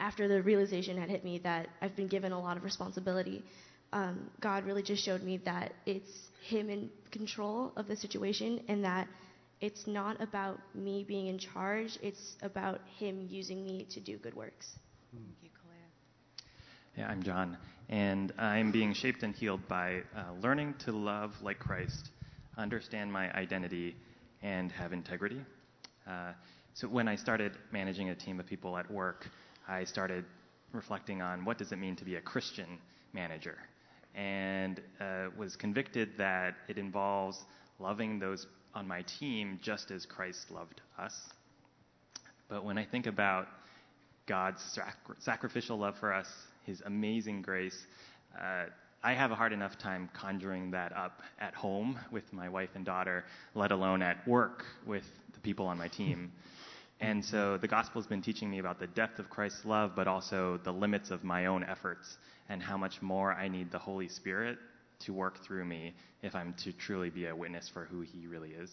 after 0.00 0.26
the 0.26 0.42
realization 0.42 0.98
had 0.98 1.08
hit 1.08 1.24
me 1.24 1.38
that 1.38 1.68
I've 1.80 1.94
been 1.94 2.08
given 2.08 2.32
a 2.32 2.40
lot 2.40 2.56
of 2.56 2.64
responsibility, 2.64 3.44
um, 3.92 4.30
God 4.40 4.64
really 4.64 4.82
just 4.82 5.04
showed 5.04 5.22
me 5.22 5.38
that 5.44 5.74
it's 5.86 6.10
Him 6.42 6.70
in 6.70 6.90
control 7.10 7.72
of 7.76 7.86
the 7.86 7.96
situation 7.96 8.60
and 8.68 8.84
that 8.84 9.06
it's 9.60 9.86
not 9.86 10.20
about 10.20 10.58
me 10.74 11.04
being 11.06 11.28
in 11.28 11.38
charge, 11.38 11.98
it's 12.02 12.36
about 12.42 12.80
Him 12.98 13.26
using 13.28 13.64
me 13.64 13.86
to 13.90 14.00
do 14.00 14.18
good 14.18 14.34
works. 14.34 14.78
Thank 15.12 15.24
you, 15.42 15.50
Yeah, 16.96 17.08
I'm 17.08 17.22
John, 17.22 17.58
and 17.88 18.32
I'm 18.38 18.70
being 18.70 18.94
shaped 18.94 19.22
and 19.22 19.34
healed 19.34 19.66
by 19.68 20.02
uh, 20.16 20.32
learning 20.42 20.74
to 20.84 20.92
love 20.92 21.34
like 21.42 21.58
Christ, 21.58 22.10
understand 22.56 23.12
my 23.12 23.30
identity, 23.32 23.96
and 24.42 24.72
have 24.72 24.92
integrity. 24.92 25.40
Uh, 26.06 26.32
so 26.74 26.88
when 26.88 27.08
I 27.08 27.16
started 27.16 27.52
managing 27.72 28.10
a 28.10 28.14
team 28.14 28.40
of 28.40 28.46
people 28.46 28.76
at 28.78 28.90
work, 28.90 29.28
I 29.68 29.84
started 29.84 30.24
reflecting 30.72 31.22
on 31.22 31.44
what 31.44 31.58
does 31.58 31.72
it 31.72 31.76
mean 31.76 31.96
to 31.96 32.04
be 32.04 32.16
a 32.16 32.20
Christian 32.20 32.78
manager, 33.12 33.56
and 34.14 34.80
uh, 35.00 35.28
was 35.36 35.56
convicted 35.56 36.10
that 36.18 36.54
it 36.68 36.78
involves 36.78 37.44
loving 37.78 38.18
those 38.18 38.46
on 38.76 38.86
my 38.86 39.02
team 39.18 39.58
just 39.62 39.90
as 39.90 40.04
Christ 40.04 40.50
loved 40.50 40.82
us. 40.98 41.18
But 42.48 42.62
when 42.62 42.76
I 42.76 42.84
think 42.84 43.06
about 43.06 43.48
God's 44.26 44.62
sac- 44.62 44.98
sacrificial 45.20 45.78
love 45.78 45.96
for 45.98 46.12
us, 46.12 46.28
His 46.64 46.82
amazing 46.84 47.40
grace, 47.42 47.76
uh, 48.38 48.66
I 49.02 49.14
have 49.14 49.30
a 49.30 49.34
hard 49.34 49.52
enough 49.52 49.78
time 49.78 50.10
conjuring 50.12 50.72
that 50.72 50.94
up 50.94 51.22
at 51.40 51.54
home 51.54 51.98
with 52.10 52.30
my 52.32 52.48
wife 52.50 52.70
and 52.74 52.84
daughter, 52.84 53.24
let 53.54 53.72
alone 53.72 54.02
at 54.02 54.28
work 54.28 54.64
with 54.86 55.04
the 55.32 55.40
people 55.40 55.66
on 55.66 55.78
my 55.78 55.88
team. 55.88 56.30
And 56.98 57.22
so 57.22 57.58
the 57.58 57.68
gospel 57.68 58.00
has 58.00 58.08
been 58.08 58.22
teaching 58.22 58.50
me 58.50 58.58
about 58.58 58.80
the 58.80 58.86
depth 58.86 59.18
of 59.18 59.28
Christ's 59.28 59.66
love, 59.66 59.92
but 59.94 60.08
also 60.08 60.58
the 60.64 60.72
limits 60.72 61.10
of 61.10 61.24
my 61.24 61.44
own 61.44 61.62
efforts 61.62 62.16
and 62.48 62.62
how 62.62 62.78
much 62.78 63.02
more 63.02 63.34
I 63.34 63.48
need 63.48 63.70
the 63.70 63.78
Holy 63.78 64.08
Spirit 64.08 64.56
to 65.00 65.12
work 65.12 65.44
through 65.44 65.64
me 65.64 65.94
if 66.22 66.34
I'm 66.34 66.54
to 66.64 66.72
truly 66.72 67.10
be 67.10 67.26
a 67.26 67.36
witness 67.36 67.68
for 67.68 67.84
who 67.84 68.00
He 68.00 68.26
really 68.26 68.50
is. 68.50 68.70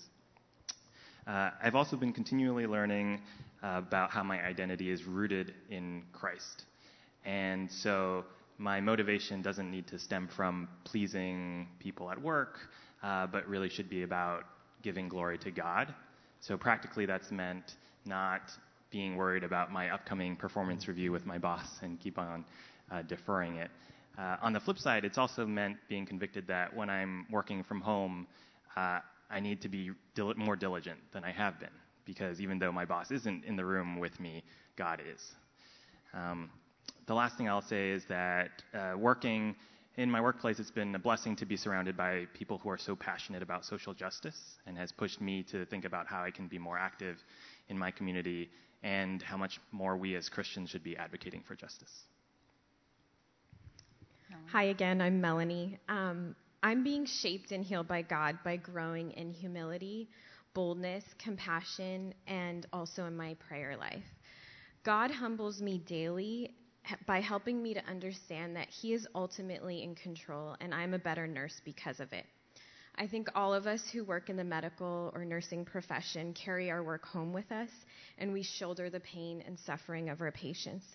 Uh, 1.25 1.51
I've 1.61 1.75
also 1.75 1.95
been 1.95 2.11
continually 2.11 2.67
learning 2.67 3.21
uh, 3.63 3.75
about 3.77 4.11
how 4.11 4.23
my 4.23 4.43
identity 4.43 4.89
is 4.89 5.05
rooted 5.05 5.53
in 5.69 6.03
Christ. 6.11 6.65
And 7.25 7.71
so 7.71 8.25
my 8.57 8.81
motivation 8.81 9.41
doesn't 9.41 9.71
need 9.71 9.87
to 9.87 9.99
stem 9.99 10.27
from 10.35 10.67
pleasing 10.83 11.67
people 11.79 12.11
at 12.11 12.21
work, 12.21 12.59
uh, 13.01 13.27
but 13.27 13.47
really 13.47 13.69
should 13.69 13.89
be 13.89 14.03
about 14.03 14.43
giving 14.81 15.07
glory 15.07 15.37
to 15.39 15.51
God. 15.51 15.93
So 16.41 16.57
practically, 16.57 17.05
that's 17.05 17.31
meant 17.31 17.75
not 18.05 18.51
being 18.91 19.15
worried 19.15 19.43
about 19.43 19.71
my 19.71 19.89
upcoming 19.89 20.35
performance 20.35 20.87
review 20.87 21.11
with 21.11 21.25
my 21.25 21.37
boss 21.37 21.67
and 21.81 21.99
keep 21.99 22.19
on 22.19 22.43
uh, 22.91 23.01
deferring 23.03 23.55
it. 23.55 23.71
Uh, 24.17 24.37
on 24.41 24.53
the 24.53 24.59
flip 24.59 24.77
side, 24.77 25.05
it's 25.05 25.17
also 25.17 25.45
meant 25.45 25.77
being 25.89 26.05
convicted 26.05 26.47
that 26.47 26.75
when 26.75 26.89
I'm 26.89 27.25
working 27.31 27.63
from 27.63 27.81
home, 27.81 28.27
uh, 28.75 28.99
I 29.29 29.39
need 29.39 29.61
to 29.61 29.69
be 29.69 29.91
dil- 30.13 30.35
more 30.35 30.55
diligent 30.55 30.99
than 31.11 31.23
I 31.23 31.31
have 31.31 31.59
been 31.59 31.69
because 32.05 32.41
even 32.41 32.59
though 32.59 32.71
my 32.71 32.85
boss 32.85 33.11
isn't 33.11 33.45
in 33.45 33.55
the 33.55 33.65
room 33.65 33.97
with 33.99 34.19
me, 34.19 34.43
God 34.75 35.01
is. 35.01 35.31
Um, 36.13 36.49
the 37.07 37.13
last 37.13 37.37
thing 37.37 37.49
I'll 37.49 37.61
say 37.61 37.89
is 37.89 38.05
that 38.05 38.63
uh, 38.73 38.93
working 38.97 39.55
in 39.95 40.09
my 40.09 40.21
workplace, 40.21 40.59
it's 40.59 40.71
been 40.71 40.95
a 40.95 40.99
blessing 40.99 41.35
to 41.37 41.45
be 41.45 41.55
surrounded 41.55 41.95
by 41.95 42.25
people 42.33 42.57
who 42.57 42.69
are 42.69 42.77
so 42.77 42.95
passionate 42.95 43.43
about 43.43 43.65
social 43.65 43.93
justice 43.93 44.57
and 44.65 44.77
has 44.77 44.91
pushed 44.91 45.21
me 45.21 45.43
to 45.51 45.65
think 45.65 45.85
about 45.85 46.07
how 46.07 46.23
I 46.23 46.31
can 46.31 46.47
be 46.47 46.57
more 46.57 46.77
active 46.77 47.17
in 47.69 47.77
my 47.77 47.91
community 47.91 48.49
and 48.81 49.21
how 49.21 49.37
much 49.37 49.59
more 49.71 49.95
we 49.95 50.15
as 50.15 50.29
Christians 50.29 50.69
should 50.69 50.83
be 50.83 50.97
advocating 50.97 51.43
for 51.47 51.55
justice. 51.55 52.03
Hi 54.51 54.65
again, 54.65 55.01
I'm 55.01 55.19
Melanie. 55.19 55.79
Um, 55.89 56.35
I'm 56.61 56.83
being 56.83 57.05
shaped 57.05 57.51
and 57.51 57.63
healed 57.63 57.87
by 57.87 58.03
God 58.03 58.37
by 58.43 58.57
growing 58.57 59.11
in 59.11 59.31
humility, 59.31 60.09
boldness, 60.53 61.03
compassion, 61.17 62.13
and 62.27 62.67
also 62.71 63.05
in 63.05 63.17
my 63.17 63.35
prayer 63.47 63.75
life. 63.75 64.03
God 64.83 65.09
humbles 65.09 65.61
me 65.61 65.79
daily 65.79 66.53
by 67.07 67.19
helping 67.19 67.63
me 67.63 67.73
to 67.73 67.85
understand 67.85 68.55
that 68.55 68.69
He 68.69 68.93
is 68.93 69.07
ultimately 69.15 69.81
in 69.81 69.95
control 69.95 70.55
and 70.61 70.73
I'm 70.73 70.93
a 70.93 70.99
better 70.99 71.25
nurse 71.25 71.59
because 71.65 71.99
of 71.99 72.13
it. 72.13 72.25
I 72.95 73.07
think 73.07 73.29
all 73.33 73.55
of 73.55 73.65
us 73.65 73.81
who 73.91 74.03
work 74.03 74.29
in 74.29 74.35
the 74.35 74.43
medical 74.43 75.11
or 75.15 75.25
nursing 75.25 75.65
profession 75.65 76.33
carry 76.33 76.69
our 76.69 76.83
work 76.83 77.05
home 77.05 77.33
with 77.33 77.51
us 77.51 77.69
and 78.19 78.31
we 78.31 78.43
shoulder 78.43 78.91
the 78.91 78.99
pain 78.99 79.43
and 79.47 79.57
suffering 79.65 80.09
of 80.09 80.21
our 80.21 80.31
patients. 80.31 80.85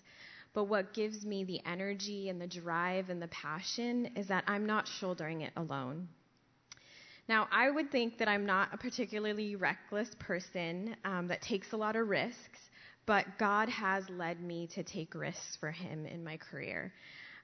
But 0.53 0.65
what 0.65 0.93
gives 0.93 1.25
me 1.25 1.43
the 1.43 1.61
energy 1.65 2.29
and 2.29 2.41
the 2.41 2.47
drive 2.47 3.09
and 3.09 3.21
the 3.21 3.27
passion 3.27 4.11
is 4.15 4.27
that 4.27 4.43
I'm 4.47 4.65
not 4.65 4.87
shouldering 4.87 5.41
it 5.41 5.53
alone. 5.55 6.07
Now, 7.27 7.47
I 7.51 7.69
would 7.69 7.91
think 7.91 8.17
that 8.17 8.27
I'm 8.27 8.45
not 8.47 8.73
a 8.73 8.77
particularly 8.77 9.55
reckless 9.55 10.09
person 10.17 10.95
um, 11.05 11.27
that 11.27 11.43
takes 11.43 11.73
a 11.73 11.77
lot 11.77 11.95
of 11.95 12.07
risks, 12.07 12.59
but 13.05 13.25
God 13.37 13.69
has 13.69 14.09
led 14.09 14.41
me 14.41 14.67
to 14.73 14.81
take 14.83 15.13
risks 15.13 15.55
for 15.59 15.69
Him 15.69 16.07
in 16.07 16.23
my 16.23 16.37
career. 16.37 16.91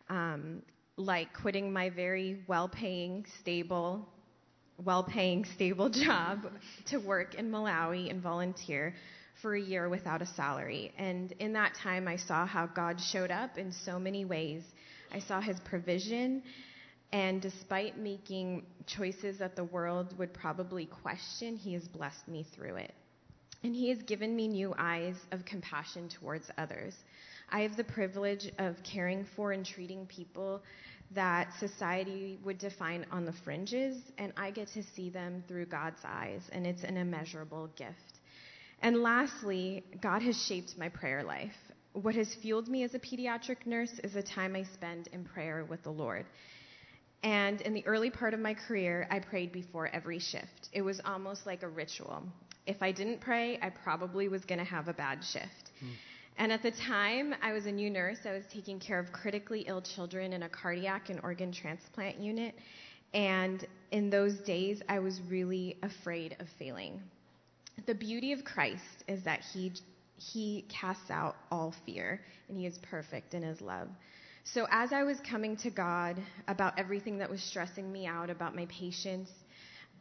Um, 0.10 0.64
like 0.98 1.34
quitting 1.34 1.72
my 1.72 1.90
very 1.92 2.44
well 2.48 2.68
paying, 2.68 3.28
stable, 3.40 4.08
well 4.84 5.04
paying, 5.04 5.46
stable 5.46 5.90
job 6.06 6.48
to 6.86 6.98
work 6.98 7.36
in 7.36 7.52
Malawi 7.52 8.10
and 8.10 8.22
volunteer 8.22 8.96
for 9.42 9.56
a 9.56 9.62
year 9.62 9.90
without 9.90 10.22
a 10.22 10.26
salary. 10.26 10.94
And 10.98 11.32
in 11.40 11.54
that 11.54 11.76
time, 11.76 12.08
I 12.08 12.18
saw 12.18 12.46
how 12.46 12.68
God 12.68 13.00
showed 13.00 13.32
up 13.32 13.58
in 13.58 13.72
so 13.72 14.00
many 14.00 14.26
ways. 14.26 14.64
I 15.12 15.20
saw 15.20 15.42
his 15.42 15.60
provision, 15.62 16.44
and 17.12 17.42
despite 17.42 17.98
making 17.98 18.66
choices 18.88 19.38
that 19.40 19.56
the 19.56 19.64
world 19.64 20.18
would 20.18 20.34
probably 20.34 20.86
question, 20.86 21.56
he 21.56 21.74
has 21.74 21.88
blessed 21.88 22.28
me 22.28 22.46
through 22.56 22.76
it. 22.76 22.94
And 23.64 23.76
he 23.76 23.90
has 23.90 24.00
given 24.04 24.36
me 24.36 24.48
new 24.48 24.74
eyes 24.78 25.16
of 25.32 25.46
compassion 25.46 26.10
towards 26.10 26.50
others. 26.58 26.94
I 27.50 27.62
have 27.62 27.78
the 27.78 27.84
privilege 27.84 28.52
of 28.60 28.76
caring 28.84 29.26
for 29.36 29.52
and 29.52 29.66
treating 29.66 30.06
people 30.08 30.62
that 31.14 31.50
society 31.60 32.40
would 32.44 32.58
define 32.58 33.06
on 33.12 33.26
the 33.26 33.34
fringes, 33.44 33.98
and 34.18 34.34
I 34.36 34.52
get 34.52 34.68
to 34.70 34.84
see 34.96 35.10
them 35.10 35.44
through 35.48 35.68
God's 35.68 36.02
eyes, 36.04 36.42
and 36.52 36.66
it's 36.66 36.84
an 36.84 36.98
immeasurable 36.98 37.70
gift. 37.76 38.20
And 38.82 39.02
lastly, 39.02 39.84
God 40.02 40.22
has 40.22 40.42
shaped 40.46 40.78
my 40.78 40.90
prayer 40.90 41.24
life. 41.24 41.56
What 41.94 42.16
has 42.16 42.34
fueled 42.36 42.68
me 42.68 42.84
as 42.84 42.94
a 42.94 43.00
pediatric 43.00 43.66
nurse 43.66 44.00
is 44.04 44.14
the 44.14 44.24
time 44.24 44.56
I 44.56 44.64
spend 44.64 45.08
in 45.14 45.24
prayer 45.24 45.66
with 45.66 45.82
the 45.84 45.92
Lord. 45.92 46.26
And 47.24 47.62
in 47.62 47.74
the 47.74 47.86
early 47.88 48.12
part 48.12 48.34
of 48.34 48.40
my 48.40 48.54
career, 48.54 49.08
I 49.10 49.20
prayed 49.20 49.52
before 49.52 49.88
every 49.88 50.20
shift. 50.20 50.70
It 50.74 50.82
was 50.82 51.02
almost 51.06 51.46
like 51.46 51.64
a 51.64 51.68
ritual. 51.68 52.24
If 52.68 52.84
I 52.84 52.92
didn't 52.92 53.22
pray, 53.22 53.58
I 53.62 53.70
probably 53.70 54.28
was 54.28 54.44
going 54.46 54.60
to 54.60 54.66
have 54.66 54.88
a 54.88 54.94
bad 54.94 55.24
shift. 55.24 55.72
Mm. 55.84 55.90
And 56.38 56.52
at 56.52 56.62
the 56.62 56.72
time, 56.72 57.34
I 57.42 57.54
was 57.54 57.66
a 57.66 57.72
new 57.72 57.90
nurse. 57.90 58.20
I 58.26 58.34
was 58.34 58.44
taking 58.54 58.80
care 58.80 59.00
of 59.00 59.12
critically 59.12 59.62
ill 59.62 59.82
children 59.82 60.34
in 60.34 60.44
a 60.44 60.50
cardiac 60.50 61.10
and 61.10 61.20
organ 61.24 61.52
transplant 61.52 62.20
unit. 62.20 62.54
And 63.14 63.66
in 63.92 64.10
those 64.10 64.40
days, 64.40 64.82
I 64.90 65.00
was 65.00 65.22
really 65.30 65.78
afraid 65.82 66.36
of 66.40 66.48
failing 66.60 67.02
the 67.86 67.96
beauty 67.96 68.32
of 68.32 68.44
Christ 68.44 69.04
is 69.08 69.24
that 69.24 69.42
he, 69.54 69.74
he 70.18 70.66
casts 70.70 71.12
out 71.12 71.36
all 71.52 71.74
fear 71.86 72.22
and 72.48 72.58
he 72.58 72.66
is 72.66 72.78
perfect 72.80 73.34
in 73.34 73.44
his 73.44 73.62
love. 73.62 73.88
So, 74.48 74.68
as 74.70 74.94
I 74.94 75.02
was 75.02 75.20
coming 75.22 75.58
to 75.58 75.72
God 75.72 76.22
about 76.48 76.78
everything 76.78 77.18
that 77.18 77.30
was 77.30 77.42
stressing 77.42 77.92
me 77.92 78.06
out 78.06 78.30
about 78.30 78.56
my 78.56 78.68
patients 78.68 79.32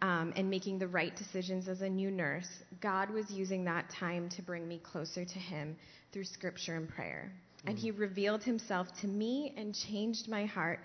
um, 0.03 0.35
and 0.37 0.51
making 0.51 0.79
the 0.79 0.87
right 0.87 1.17
decisions 1.17 1.67
as 1.67 1.81
a 1.81 1.89
new 1.89 2.11
nurse, 2.11 2.49
God 2.83 3.09
was 3.09 3.31
using 3.31 3.65
that 3.65 3.89
time 3.89 4.29
to 4.31 4.43
bring 4.43 4.69
me 4.69 4.81
closer 4.83 5.25
to 5.25 5.39
Him 5.39 5.77
through 6.13 6.25
scripture 6.25 6.77
and 6.77 6.87
prayer. 6.87 7.33
Mm-hmm. 7.33 7.69
And 7.71 7.79
He 7.79 7.91
revealed 7.91 8.43
Himself 8.43 8.89
to 9.01 9.07
me 9.07 9.55
and 9.57 9.75
changed 9.75 10.29
my 10.29 10.45
heart 10.45 10.81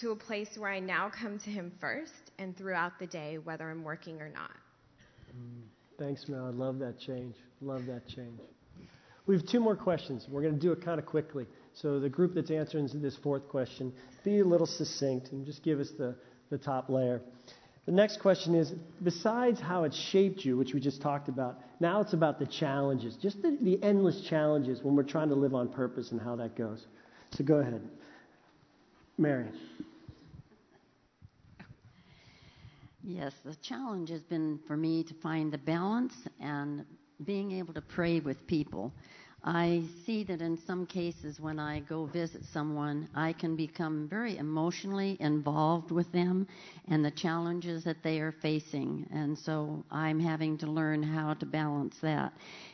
to 0.00 0.12
a 0.12 0.16
place 0.16 0.50
where 0.56 0.70
I 0.70 0.78
now 0.78 1.10
come 1.10 1.40
to 1.40 1.50
Him 1.50 1.72
first 1.80 2.30
and 2.38 2.56
throughout 2.56 3.00
the 3.00 3.06
day, 3.08 3.38
whether 3.38 3.68
I'm 3.68 3.82
working 3.82 4.20
or 4.20 4.28
not. 4.28 4.52
Mm, 5.36 5.62
thanks, 5.98 6.28
Mel. 6.28 6.46
I 6.46 6.50
love 6.50 6.78
that 6.80 6.98
change. 6.98 7.34
Love 7.60 7.86
that 7.86 8.06
change. 8.08 8.38
We 9.26 9.36
have 9.36 9.46
two 9.46 9.60
more 9.60 9.76
questions. 9.76 10.26
We're 10.28 10.42
going 10.42 10.54
to 10.54 10.60
do 10.60 10.72
it 10.72 10.84
kind 10.84 10.98
of 10.98 11.06
quickly. 11.06 11.46
So, 11.74 12.00
the 12.00 12.08
group 12.08 12.34
that's 12.34 12.50
answering 12.50 12.88
this 12.94 13.16
fourth 13.22 13.48
question, 13.48 13.92
be 14.24 14.40
a 14.40 14.44
little 14.44 14.66
succinct 14.66 15.32
and 15.32 15.46
just 15.46 15.62
give 15.62 15.78
us 15.78 15.90
the, 15.96 16.16
the 16.50 16.58
top 16.58 16.88
layer. 16.88 17.22
The 17.86 17.92
next 17.92 18.20
question 18.20 18.54
is 18.54 18.72
besides 19.02 19.60
how 19.60 19.84
it 19.84 19.94
shaped 19.94 20.44
you, 20.44 20.56
which 20.56 20.72
we 20.72 20.80
just 20.80 21.02
talked 21.02 21.28
about, 21.28 21.58
now 21.80 22.00
it's 22.00 22.12
about 22.12 22.38
the 22.38 22.46
challenges, 22.46 23.16
just 23.16 23.42
the, 23.42 23.56
the 23.60 23.82
endless 23.82 24.24
challenges 24.28 24.82
when 24.82 24.94
we're 24.94 25.02
trying 25.02 25.28
to 25.30 25.34
live 25.34 25.54
on 25.54 25.68
purpose 25.68 26.12
and 26.12 26.20
how 26.20 26.36
that 26.36 26.56
goes. 26.56 26.84
So 27.32 27.44
go 27.44 27.56
ahead. 27.56 27.82
Mary. 29.18 29.46
Yes, 33.04 33.34
the 33.44 33.56
challenge 33.56 34.10
has 34.10 34.22
been 34.22 34.60
for 34.68 34.76
me 34.76 35.02
to 35.02 35.14
find 35.14 35.52
the 35.52 35.58
balance 35.58 36.14
and 36.40 36.84
being 37.24 37.50
able 37.50 37.74
to 37.74 37.80
pray 37.80 38.20
with 38.20 38.46
people. 38.46 38.92
I 39.44 39.82
see 40.06 40.22
that 40.24 40.40
in 40.40 40.56
some 40.56 40.86
cases 40.86 41.40
when 41.40 41.58
I 41.58 41.80
go 41.80 42.06
visit 42.06 42.44
someone, 42.52 43.08
I 43.12 43.32
can 43.32 43.56
become 43.56 44.06
very 44.08 44.36
emotionally 44.36 45.16
involved 45.18 45.90
with 45.90 46.12
them 46.12 46.46
and 46.86 47.04
the 47.04 47.10
challenges 47.10 47.82
that 47.82 48.04
they 48.04 48.20
are 48.20 48.30
facing. 48.30 49.04
And 49.12 49.36
so 49.36 49.84
I'm 49.90 50.20
having 50.20 50.56
to 50.58 50.68
learn 50.68 51.02
how 51.02 51.34
to 51.34 51.46
balance 51.46 51.96
that. 52.02 52.32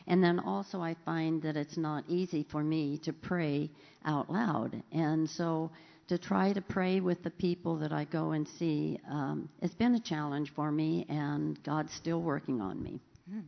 And 0.08 0.22
then 0.22 0.38
also, 0.38 0.82
I 0.82 0.94
find 1.06 1.40
that 1.40 1.56
it's 1.56 1.78
not 1.78 2.04
easy 2.06 2.42
for 2.50 2.62
me 2.62 2.98
to 2.98 3.14
pray 3.14 3.70
out 4.04 4.30
loud. 4.30 4.82
And 4.92 5.28
so 5.30 5.70
to 6.08 6.18
try 6.18 6.52
to 6.52 6.60
pray 6.60 7.00
with 7.00 7.22
the 7.22 7.30
people 7.30 7.78
that 7.78 7.92
I 7.92 8.04
go 8.04 8.32
and 8.32 8.48
see, 8.58 8.98
um, 9.10 9.48
it's 9.60 9.74
been 9.74 9.94
a 9.94 10.00
challenge 10.00 10.52
for 10.54 10.70
me, 10.70 11.06
and 11.08 11.62
God's 11.62 11.92
still 11.92 12.20
working 12.20 12.60
on 12.60 12.82
me. 12.82 13.00
Mm-hmm. 13.30 13.40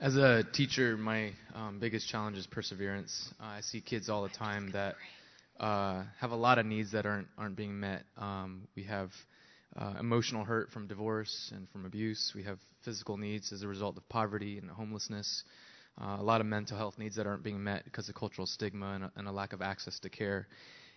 As 0.00 0.16
a 0.16 0.44
teacher, 0.44 0.96
my 0.96 1.32
um, 1.54 1.80
biggest 1.80 2.08
challenge 2.08 2.36
is 2.38 2.46
perseverance. 2.46 3.34
Uh, 3.40 3.46
I 3.46 3.60
see 3.62 3.80
kids 3.80 4.08
all 4.08 4.22
the 4.22 4.28
time 4.28 4.70
that 4.70 4.94
uh, 5.58 6.04
have 6.20 6.30
a 6.30 6.36
lot 6.36 6.58
of 6.58 6.66
needs 6.66 6.92
that 6.92 7.04
aren't 7.04 7.26
aren't 7.36 7.56
being 7.56 7.80
met. 7.80 8.04
Um, 8.16 8.68
we 8.76 8.84
have 8.84 9.10
uh, 9.76 9.94
emotional 9.98 10.44
hurt 10.44 10.70
from 10.70 10.86
divorce 10.86 11.50
and 11.52 11.68
from 11.70 11.84
abuse. 11.84 12.32
We 12.32 12.44
have 12.44 12.60
physical 12.84 13.16
needs 13.16 13.52
as 13.52 13.62
a 13.62 13.68
result 13.68 13.96
of 13.96 14.08
poverty 14.08 14.58
and 14.58 14.70
homelessness. 14.70 15.42
Uh, 16.00 16.16
a 16.18 16.22
lot 16.22 16.40
of 16.40 16.46
mental 16.46 16.76
health 16.76 16.98
needs 16.98 17.16
that 17.16 17.26
aren't 17.26 17.42
being 17.42 17.62
met 17.62 17.84
because 17.84 18.08
of 18.08 18.14
cultural 18.14 18.46
stigma 18.46 18.92
and 18.94 19.04
a, 19.04 19.12
and 19.16 19.26
a 19.26 19.32
lack 19.32 19.52
of 19.52 19.62
access 19.62 19.98
to 19.98 20.08
care. 20.08 20.46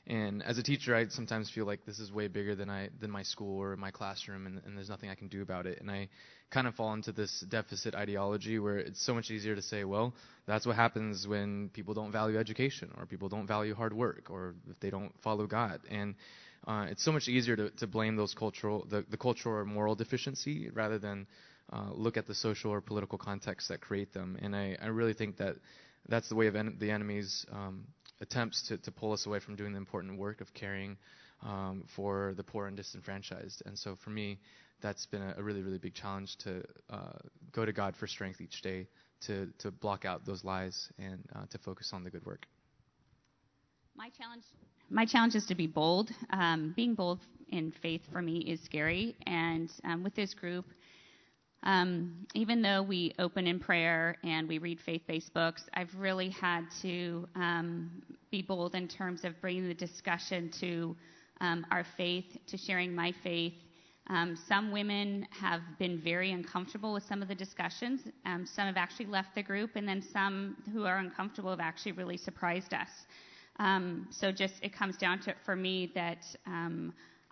And 0.07 0.41
as 0.43 0.57
a 0.57 0.63
teacher, 0.63 0.95
I 0.95 1.07
sometimes 1.07 1.49
feel 1.49 1.65
like 1.65 1.85
this 1.85 1.99
is 1.99 2.11
way 2.11 2.27
bigger 2.27 2.55
than 2.55 2.69
I 2.69 2.89
than 2.99 3.11
my 3.11 3.21
school 3.21 3.61
or 3.61 3.75
my 3.77 3.91
classroom, 3.91 4.47
and, 4.47 4.61
and 4.65 4.75
there's 4.75 4.89
nothing 4.89 5.09
I 5.09 5.15
can 5.15 5.27
do 5.27 5.43
about 5.43 5.67
it. 5.67 5.79
And 5.79 5.91
I 5.91 6.09
kind 6.49 6.67
of 6.67 6.73
fall 6.73 6.93
into 6.93 7.11
this 7.11 7.45
deficit 7.47 7.93
ideology 7.93 8.57
where 8.57 8.79
it's 8.79 9.03
so 9.05 9.13
much 9.13 9.29
easier 9.29 9.55
to 9.55 9.61
say, 9.61 9.83
well, 9.83 10.13
that's 10.47 10.65
what 10.65 10.75
happens 10.75 11.27
when 11.27 11.69
people 11.69 11.93
don't 11.93 12.11
value 12.11 12.39
education, 12.39 12.91
or 12.97 13.05
people 13.05 13.29
don't 13.29 13.45
value 13.45 13.75
hard 13.75 13.93
work, 13.93 14.29
or 14.29 14.55
if 14.69 14.79
they 14.79 14.89
don't 14.89 15.13
follow 15.21 15.45
God. 15.45 15.81
And 15.89 16.15
uh, 16.65 16.87
it's 16.89 17.03
so 17.03 17.11
much 17.11 17.27
easier 17.27 17.55
to, 17.55 17.69
to 17.69 17.87
blame 17.87 18.15
those 18.15 18.33
cultural 18.33 18.87
the, 18.89 19.05
the 19.09 19.17
cultural 19.17 19.55
or 19.55 19.65
moral 19.65 19.95
deficiency 19.95 20.69
rather 20.73 20.97
than 20.97 21.27
uh, 21.71 21.89
look 21.93 22.17
at 22.17 22.27
the 22.27 22.35
social 22.35 22.71
or 22.71 22.81
political 22.81 23.17
contexts 23.17 23.69
that 23.69 23.81
create 23.81 24.13
them. 24.13 24.37
And 24.41 24.55
I, 24.55 24.77
I 24.81 24.87
really 24.87 25.13
think 25.13 25.37
that 25.37 25.55
that's 26.07 26.29
the 26.29 26.35
way 26.35 26.47
of 26.47 26.55
en- 26.55 26.77
the 26.79 26.91
enemy's 26.91 27.45
um, 27.51 27.85
attempts 28.19 28.67
to, 28.67 28.77
to 28.79 28.91
pull 28.91 29.13
us 29.13 29.25
away 29.25 29.39
from 29.39 29.55
doing 29.55 29.71
the 29.71 29.77
important 29.77 30.17
work 30.17 30.41
of 30.41 30.53
caring 30.53 30.97
um, 31.43 31.85
for 31.95 32.33
the 32.37 32.43
poor 32.43 32.67
and 32.67 32.77
disenfranchised. 32.77 33.63
And 33.65 33.77
so 33.77 33.95
for 34.03 34.09
me, 34.09 34.39
that's 34.81 35.05
been 35.05 35.21
a, 35.21 35.35
a 35.37 35.43
really, 35.43 35.61
really 35.61 35.77
big 35.77 35.93
challenge 35.93 36.37
to 36.37 36.63
uh, 36.89 37.17
go 37.51 37.65
to 37.65 37.73
God 37.73 37.95
for 37.95 38.07
strength 38.07 38.41
each 38.41 38.61
day, 38.61 38.87
to, 39.27 39.47
to 39.59 39.71
block 39.71 40.05
out 40.05 40.25
those 40.25 40.43
lies 40.43 40.89
and 40.97 41.23
uh, 41.35 41.45
to 41.51 41.57
focus 41.59 41.91
on 41.93 42.03
the 42.03 42.09
good 42.09 42.25
work. 42.25 42.45
My 43.95 44.09
challenge, 44.09 44.43
my 44.89 45.05
challenge 45.05 45.35
is 45.35 45.45
to 45.47 45.55
be 45.55 45.67
bold. 45.67 46.09
Um, 46.31 46.73
being 46.75 46.95
bold 46.95 47.19
in 47.49 47.73
faith 47.81 48.01
for 48.11 48.21
me 48.21 48.39
is 48.39 48.61
scary, 48.61 49.15
and 49.27 49.69
um, 49.83 50.03
with 50.03 50.15
this 50.15 50.33
group, 50.33 50.65
um, 51.63 52.25
even 52.33 52.61
though 52.61 52.81
we 52.81 53.13
open 53.19 53.45
in 53.45 53.59
prayer 53.59 54.17
and 54.23 54.47
we 54.47 54.57
read 54.57 54.79
faith 54.79 55.03
based 55.07 55.33
books, 55.33 55.63
I've 55.73 55.93
really 55.95 56.29
had 56.29 56.65
to 56.81 57.27
um, 57.35 57.91
be 58.31 58.41
bold 58.41 58.75
in 58.75 58.87
terms 58.87 59.23
of 59.23 59.39
bringing 59.41 59.67
the 59.67 59.73
discussion 59.73 60.49
to 60.59 60.95
um, 61.39 61.65
our 61.71 61.85
faith, 61.97 62.25
to 62.47 62.57
sharing 62.57 62.95
my 62.95 63.13
faith. 63.23 63.53
Um, 64.07 64.35
some 64.47 64.71
women 64.71 65.27
have 65.29 65.61
been 65.77 66.01
very 66.01 66.31
uncomfortable 66.31 66.93
with 66.93 67.03
some 67.03 67.21
of 67.21 67.27
the 67.27 67.35
discussions. 67.35 68.01
Um, 68.25 68.45
some 68.45 68.65
have 68.65 68.77
actually 68.77 69.05
left 69.05 69.35
the 69.35 69.43
group, 69.43 69.75
and 69.75 69.87
then 69.87 70.01
some 70.01 70.57
who 70.73 70.85
are 70.85 70.97
uncomfortable 70.97 71.51
have 71.51 71.59
actually 71.59 71.93
really 71.93 72.17
surprised 72.17 72.73
us. 72.73 72.89
Um, 73.59 74.07
so 74.09 74.31
just 74.31 74.55
it 74.63 74.73
comes 74.73 74.97
down 74.97 75.19
to 75.21 75.35
for 75.45 75.55
me 75.55 75.91
that 75.93 76.25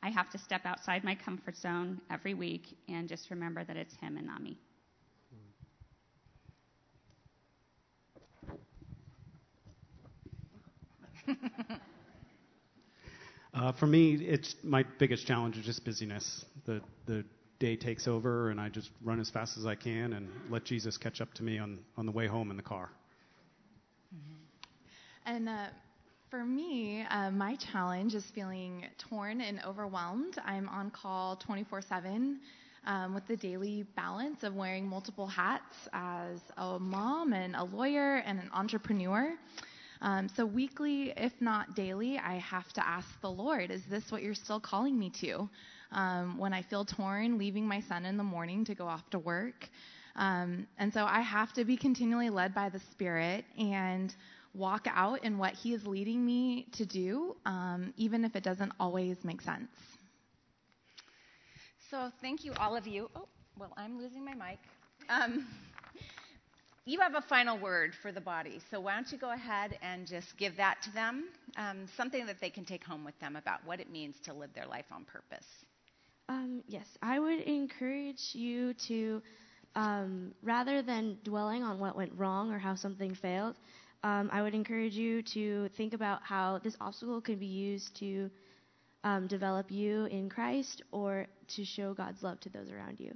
I 0.02 0.10
have 0.10 0.30
to 0.32 0.38
step 0.38 0.62
outside 0.66 1.04
my 1.04 1.16
comfort 1.16 1.58
zone 1.58 2.00
every 2.10 2.34
week 2.34 2.78
and 2.88 3.10
just 3.10 3.30
remember 3.30 3.64
that 3.64 3.76
it's 3.76 3.96
Him 3.96 4.18
and 4.18 4.26
not 4.26 4.42
me. 4.42 4.58
uh, 13.54 13.72
for 13.74 13.86
me, 13.88 14.16
it's 14.16 14.56
my 14.64 14.84
biggest 14.98 15.28
challenge 15.28 15.58
is 15.58 15.66
just 15.66 15.86
busyness. 15.86 16.46
The 16.66 16.82
the 17.06 17.24
day 17.60 17.76
takes 17.76 18.08
over, 18.08 18.50
and 18.50 18.60
I 18.60 18.70
just 18.70 18.90
run 19.04 19.20
as 19.20 19.30
fast 19.30 19.58
as 19.58 19.66
I 19.66 19.76
can 19.76 20.14
and 20.14 20.30
let 20.50 20.64
Jesus 20.64 20.98
catch 20.98 21.22
up 21.22 21.34
to 21.36 21.44
me 21.44 21.60
on 21.60 21.80
on 21.98 22.06
the 22.06 22.12
way 22.12 22.28
home 22.28 22.52
in 22.52 22.58
the 22.58 22.64
car. 22.64 22.90
Mm-hmm. 24.16 24.36
And 25.26 25.50
uh, 25.50 25.68
for 26.30 26.46
me, 26.46 27.04
uh, 27.10 27.32
my 27.32 27.56
challenge 27.56 28.14
is 28.14 28.24
feeling 28.26 28.86
torn 28.98 29.42
and 29.42 29.60
overwhelmed. 29.66 30.38
I'm 30.46 30.70
on 30.70 30.92
call 30.92 31.36
24 31.38 31.82
7 31.82 32.40
um, 32.86 33.14
with 33.16 33.26
the 33.28 33.36
daily 33.36 33.84
balance 33.96 34.44
of 34.44 34.56
wearing 34.56 34.88
multiple 34.88 35.26
hats 35.26 35.88
as 35.92 36.40
a 36.58 36.78
mom 36.78 37.34
and 37.34 37.56
a 37.56 37.64
lawyer 37.64 38.18
and 38.18 38.40
an 38.40 38.50
entrepreneur. 38.54 39.34
Um, 40.02 40.30
so, 40.30 40.46
weekly, 40.46 41.14
if 41.18 41.34
not 41.42 41.76
daily, 41.76 42.20
I 42.20 42.36
have 42.36 42.72
to 42.74 42.88
ask 42.88 43.08
the 43.22 43.32
Lord, 43.32 43.72
is 43.72 43.82
this 43.90 44.12
what 44.12 44.22
you're 44.22 44.36
still 44.36 44.60
calling 44.60 44.98
me 44.98 45.10
to? 45.22 45.50
Um, 45.92 46.38
when 46.38 46.54
I 46.54 46.62
feel 46.62 46.86
torn, 46.86 47.40
leaving 47.40 47.68
my 47.68 47.82
son 47.82 48.06
in 48.06 48.18
the 48.18 48.24
morning 48.24 48.64
to 48.66 48.76
go 48.76 48.86
off 48.86 49.10
to 49.10 49.20
work. 49.20 49.68
Um, 50.16 50.68
and 50.78 50.94
so, 50.94 51.06
I 51.06 51.22
have 51.22 51.54
to 51.54 51.66
be 51.66 51.76
continually 51.76 52.30
led 52.30 52.54
by 52.54 52.70
the 52.70 52.80
Spirit 52.92 53.46
and 53.58 54.14
walk 54.54 54.88
out 54.90 55.24
in 55.24 55.38
what 55.38 55.54
He 55.54 55.74
is 55.74 55.86
leading 55.88 56.26
me 56.26 56.66
to 56.74 56.86
do, 56.86 57.36
um, 57.46 57.94
even 57.98 58.24
if 58.26 58.36
it 58.36 58.44
doesn't 58.44 58.72
always 58.80 59.24
make 59.24 59.42
sense. 59.42 59.70
So, 61.90 62.12
thank 62.22 62.44
you, 62.44 62.54
all 62.54 62.76
of 62.76 62.88
you. 62.88 63.10
Oh, 63.16 63.28
well, 63.58 63.74
I'm 63.78 63.98
losing 63.98 64.24
my 64.24 64.34
mic. 64.34 64.60
Um, 65.10 65.46
you 66.86 67.00
have 67.00 67.16
a 67.16 67.22
final 67.22 67.58
word 67.58 67.94
for 67.96 68.12
the 68.12 68.22
body, 68.22 68.60
so 68.72 68.80
why 68.80 68.96
don't 68.96 69.12
you 69.12 69.18
go 69.18 69.32
ahead 69.32 69.78
and 69.82 70.08
just 70.08 70.38
give 70.38 70.56
that 70.58 70.82
to 70.84 70.92
them? 70.92 71.26
Um, 71.58 71.88
something 71.96 72.26
that 72.28 72.40
they 72.40 72.50
can 72.50 72.66
take 72.66 72.84
home 72.84 73.04
with 73.04 73.18
them 73.20 73.36
about 73.36 73.66
what 73.66 73.80
it 73.80 73.90
means 73.92 74.20
to 74.22 74.34
live 74.34 74.54
their 74.54 74.66
life 74.66 74.86
on 74.92 75.06
purpose. 75.06 75.48
Um, 76.30 76.64
yes, 76.68 76.98
I 77.02 77.20
would 77.20 77.40
encourage 77.42 78.34
you 78.34 78.74
to, 78.74 79.22
um, 79.76 80.34
rather 80.44 80.82
than 80.82 81.18
dwelling 81.24 81.64
on 81.64 81.80
what 81.80 81.96
went 81.96 82.12
wrong 82.16 82.52
or 82.52 82.60
how 82.60 82.76
something 82.76 83.14
failed, 83.16 83.56
um, 84.04 84.30
I 84.32 84.42
would 84.42 84.54
encourage 84.54 84.94
you 84.94 85.22
to 85.34 85.70
think 85.76 85.94
about 85.94 86.22
how 86.24 86.60
this 86.64 86.76
obstacle 86.80 87.22
can 87.22 87.38
be 87.38 87.46
used 87.46 87.96
to 87.98 88.30
um, 89.04 89.28
develop 89.28 89.72
you 89.72 90.06
in 90.06 90.30
Christ 90.30 90.82
or 90.92 91.28
to 91.56 91.66
show 91.66 91.94
God's 91.94 92.22
love 92.24 92.40
to 92.42 92.50
those 92.50 92.70
around 92.70 93.00
you. 93.00 93.14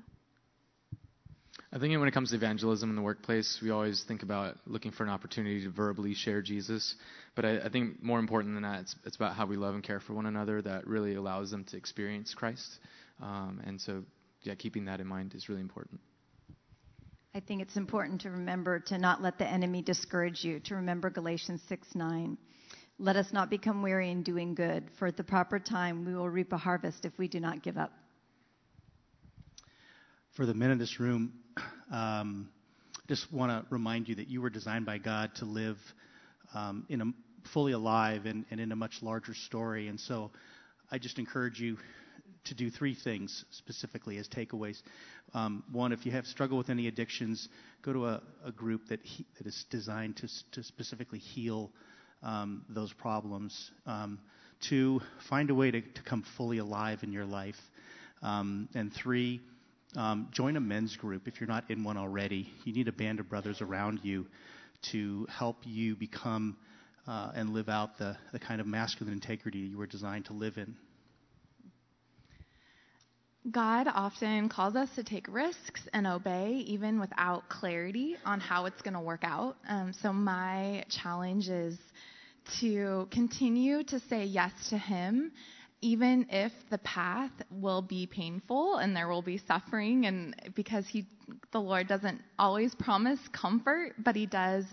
I 1.72 1.80
think 1.80 1.98
when 1.98 2.08
it 2.08 2.14
comes 2.14 2.30
to 2.30 2.36
evangelism 2.36 2.90
in 2.92 2.96
the 2.96 3.02
workplace, 3.02 3.60
we 3.62 3.72
always 3.72 4.04
think 4.08 4.22
about 4.22 4.58
looking 4.68 4.92
for 4.92 5.04
an 5.04 5.10
opportunity 5.10 5.64
to 5.64 5.72
verbally 5.72 6.14
share 6.14 6.42
Jesus. 6.42 6.96
But 7.36 7.46
I, 7.46 7.62
I 7.62 7.70
think 7.70 8.02
more 8.02 8.20
important 8.20 8.54
than 8.54 8.62
that, 8.64 8.82
it's, 8.82 8.96
it's, 9.06 9.16
about 9.16 9.36
how 9.36 9.48
we 9.48 9.56
love 9.56 9.74
and 9.74 9.84
care 9.84 10.00
for 10.00 10.14
one 10.14 10.28
another 10.28 10.62
that 10.62 10.86
really 10.86 11.16
allows 11.16 11.50
them 11.50 11.64
to 11.66 11.78
experience 11.78 12.36
Christ. 12.36 12.80
Um, 13.22 13.60
and 13.66 13.82
so, 13.82 14.04
yeah, 14.44 14.54
keeping 14.54 14.86
that 14.86 15.00
in 15.00 15.08
mind 15.08 15.34
is 15.34 15.50
really 15.50 15.62
important. 15.62 16.00
I 17.36 17.40
think 17.40 17.64
it's 17.64 17.78
important 17.78 18.22
to 18.22 18.30
remember 18.30 18.80
to 18.80 18.98
not 19.00 19.24
let 19.24 19.40
the 19.40 19.48
enemy 19.48 19.82
discourage 19.82 20.44
you, 20.44 20.60
to 20.62 20.76
remember 20.76 21.10
Galatians 21.10 21.62
6 21.68 21.96
9. 21.96 22.38
Let 23.00 23.16
us 23.16 23.34
not 23.34 23.50
become 23.50 23.82
weary 23.82 24.12
in 24.12 24.22
doing 24.22 24.54
good, 24.54 24.84
for 25.00 25.08
at 25.08 25.18
the 25.18 25.24
proper 25.24 25.58
time 25.58 26.06
we 26.06 26.14
will 26.14 26.30
reap 26.30 26.54
a 26.54 26.58
harvest 26.58 27.06
if 27.06 27.18
we 27.18 27.28
do 27.28 27.40
not 27.40 27.64
give 27.64 27.76
up. 27.76 27.92
For 30.34 30.46
the 30.46 30.54
men 30.54 30.70
in 30.70 30.78
this 30.78 31.00
room, 31.00 31.34
um, 31.92 32.50
just 33.08 33.34
want 33.34 33.52
to 33.52 33.66
remind 33.74 34.08
you 34.08 34.16
that 34.16 34.28
you 34.28 34.40
were 34.40 34.52
designed 34.52 34.86
by 34.86 35.00
God 35.00 35.34
to 35.38 35.46
live 35.46 35.80
um, 36.54 36.86
in 36.88 37.02
a 37.02 37.06
fully 37.52 37.72
alive 37.72 38.28
and, 38.28 38.46
and 38.52 38.60
in 38.60 38.72
a 38.72 38.76
much 38.76 39.02
larger 39.02 39.34
story. 39.34 39.88
And 39.88 40.00
so 40.00 40.30
I 40.92 41.00
just 41.00 41.18
encourage 41.18 41.60
you 41.60 41.78
to 42.46 42.54
do 42.54 42.70
three 42.70 42.96
things 42.96 43.46
specifically 43.52 44.18
as 44.18 44.28
takeaways. 44.28 44.82
Um, 45.34 45.64
one, 45.72 45.92
if 45.92 46.06
you 46.06 46.12
have 46.12 46.26
struggle 46.26 46.58
with 46.58 46.70
any 46.70 46.88
addictions, 46.88 47.50
go 47.82 47.94
to 47.94 48.06
a, 48.08 48.22
a 48.46 48.52
group 48.52 48.88
that, 48.90 49.00
he, 49.04 49.26
that 49.38 49.48
is 49.48 49.66
designed 49.70 50.18
to, 50.18 50.28
to 50.52 50.64
specifically 50.64 51.20
heal 51.20 51.72
um, 52.22 52.66
those 52.70 52.94
problems. 52.94 53.72
Um, 53.86 54.20
two, 54.62 55.02
find 55.30 55.50
a 55.50 55.56
way 55.56 55.72
to, 55.72 55.82
to 55.82 56.02
come 56.04 56.24
fully 56.38 56.58
alive 56.58 57.00
in 57.04 57.12
your 57.12 57.26
life. 57.26 57.60
Um, 58.22 58.70
and 58.74 58.92
three, 58.94 59.42
um, 59.96 60.30
join 60.32 60.56
a 60.56 60.62
men's 60.62 60.96
group 60.96 61.28
if 61.28 61.40
you're 61.40 61.50
not 61.50 61.70
in 61.70 61.84
one 61.84 61.98
already. 61.98 62.52
You 62.64 62.74
need 62.74 62.88
a 62.88 62.94
band 62.94 63.20
of 63.20 63.30
brothers 63.30 63.62
around 63.62 64.00
you 64.04 64.26
to 64.92 65.28
help 65.30 65.58
you 65.66 65.96
become 65.96 66.58
uh, 67.08 67.32
and 67.36 67.50
live 67.52 67.70
out 67.70 67.98
the, 67.98 68.18
the 68.32 68.40
kind 68.40 68.62
of 68.62 68.68
masculine 68.68 69.14
integrity 69.14 69.60
you 69.60 69.78
were 69.78 69.88
designed 69.88 70.26
to 70.26 70.34
live 70.34 70.58
in. 70.58 70.76
God 73.52 73.88
often 73.94 74.48
calls 74.48 74.76
us 74.76 74.90
to 74.96 75.04
take 75.04 75.28
risks 75.28 75.82
and 75.92 76.08
obey, 76.08 76.64
even 76.66 77.00
without 77.00 77.50
clarity 77.50 78.16
on 78.26 78.40
how 78.40 78.66
it's 78.68 78.82
going 78.82 78.94
to 78.94 79.02
work 79.02 79.24
out. 79.24 79.58
Um, 79.68 79.92
so, 80.02 80.14
my 80.14 80.86
challenge 80.90 81.50
is 81.50 81.78
to 82.62 83.08
continue 83.12 83.84
to 83.84 84.00
say 84.00 84.24
yes 84.24 84.52
to 84.70 84.78
Him, 84.78 85.34
even 85.82 86.28
if 86.30 86.54
the 86.70 86.78
path 86.80 87.32
will 87.52 87.82
be 87.82 88.08
painful 88.08 88.78
and 88.78 88.96
there 88.96 89.10
will 89.10 89.22
be 89.22 89.42
suffering, 89.46 90.06
and 90.06 90.36
because 90.56 90.88
He, 90.88 91.06
the 91.52 91.60
Lord, 91.60 91.90
doesn't 91.90 92.22
always 92.40 92.74
promise 92.76 93.20
comfort, 93.34 93.94
but 93.98 94.16
He 94.16 94.26
does. 94.26 94.66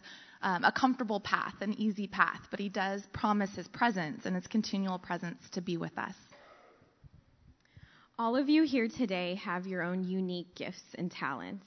Um, 0.43 0.65
a 0.65 0.73
comfortable 0.73 1.21
path, 1.21 1.53
an 1.61 1.75
easy 1.75 2.07
path, 2.07 2.41
but 2.51 2.59
he 2.59 2.71
does 2.71 3.03
promise 3.13 3.55
his 3.55 3.69
presence 3.69 4.25
and 4.25 4.35
his 4.35 4.47
continual 4.47 4.99
presence 4.99 5.37
to 5.53 5.61
be 5.61 5.77
with 5.77 5.99
us. 5.99 6.15
All 8.21 8.37
of 8.37 8.51
you 8.51 8.65
here 8.65 8.87
today 8.87 9.37
have 9.37 9.67
your 9.67 9.83
own 9.83 10.05
unique 10.05 10.55
gifts 10.55 10.85
and 10.97 11.11
talents. 11.11 11.65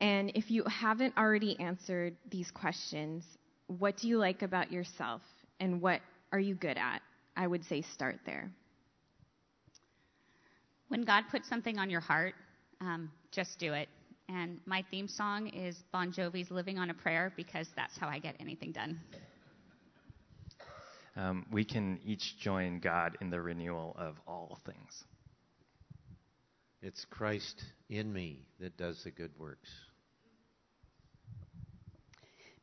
And 0.00 0.32
if 0.34 0.50
you 0.50 0.64
haven't 0.64 1.16
already 1.16 1.56
answered 1.60 2.16
these 2.32 2.50
questions, 2.50 3.22
what 3.68 3.96
do 3.96 4.08
you 4.08 4.18
like 4.18 4.42
about 4.42 4.72
yourself 4.72 5.22
and 5.60 5.80
what 5.80 6.00
are 6.32 6.40
you 6.40 6.56
good 6.56 6.76
at? 6.76 7.00
I 7.36 7.46
would 7.46 7.64
say 7.64 7.82
start 7.82 8.18
there. 8.26 8.50
When 10.88 11.02
God 11.02 11.26
puts 11.30 11.48
something 11.48 11.78
on 11.78 11.90
your 11.90 12.00
heart, 12.00 12.34
um, 12.80 13.08
just 13.30 13.60
do 13.60 13.72
it. 13.72 13.88
And 14.28 14.58
my 14.66 14.84
theme 14.90 15.06
song 15.06 15.46
is 15.46 15.76
Bon 15.92 16.12
Jovi's 16.12 16.50
Living 16.50 16.80
on 16.80 16.90
a 16.90 16.94
Prayer 16.94 17.32
because 17.36 17.68
that's 17.76 17.96
how 17.96 18.08
I 18.08 18.18
get 18.18 18.34
anything 18.40 18.72
done. 18.72 18.98
Um, 21.14 21.46
we 21.52 21.64
can 21.64 22.00
each 22.04 22.36
join 22.40 22.80
God 22.80 23.16
in 23.20 23.30
the 23.30 23.40
renewal 23.40 23.94
of 23.96 24.16
all 24.26 24.58
things. 24.66 25.04
It's 26.80 27.04
Christ 27.06 27.62
in 27.88 28.12
me 28.12 28.46
that 28.60 28.76
does 28.76 29.02
the 29.02 29.10
good 29.10 29.32
works. 29.36 29.68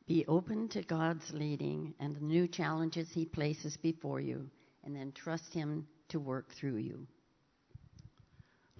Be 0.06 0.24
open 0.26 0.68
to 0.68 0.82
God's 0.82 1.30
leading 1.32 1.94
and 2.00 2.16
the 2.16 2.20
new 2.20 2.48
challenges 2.48 3.10
He 3.12 3.26
places 3.26 3.76
before 3.76 4.20
you, 4.20 4.48
and 4.84 4.94
then 4.96 5.12
trust 5.12 5.52
Him 5.52 5.86
to 6.10 6.20
work 6.20 6.54
through 6.58 6.76
you. 6.76 7.06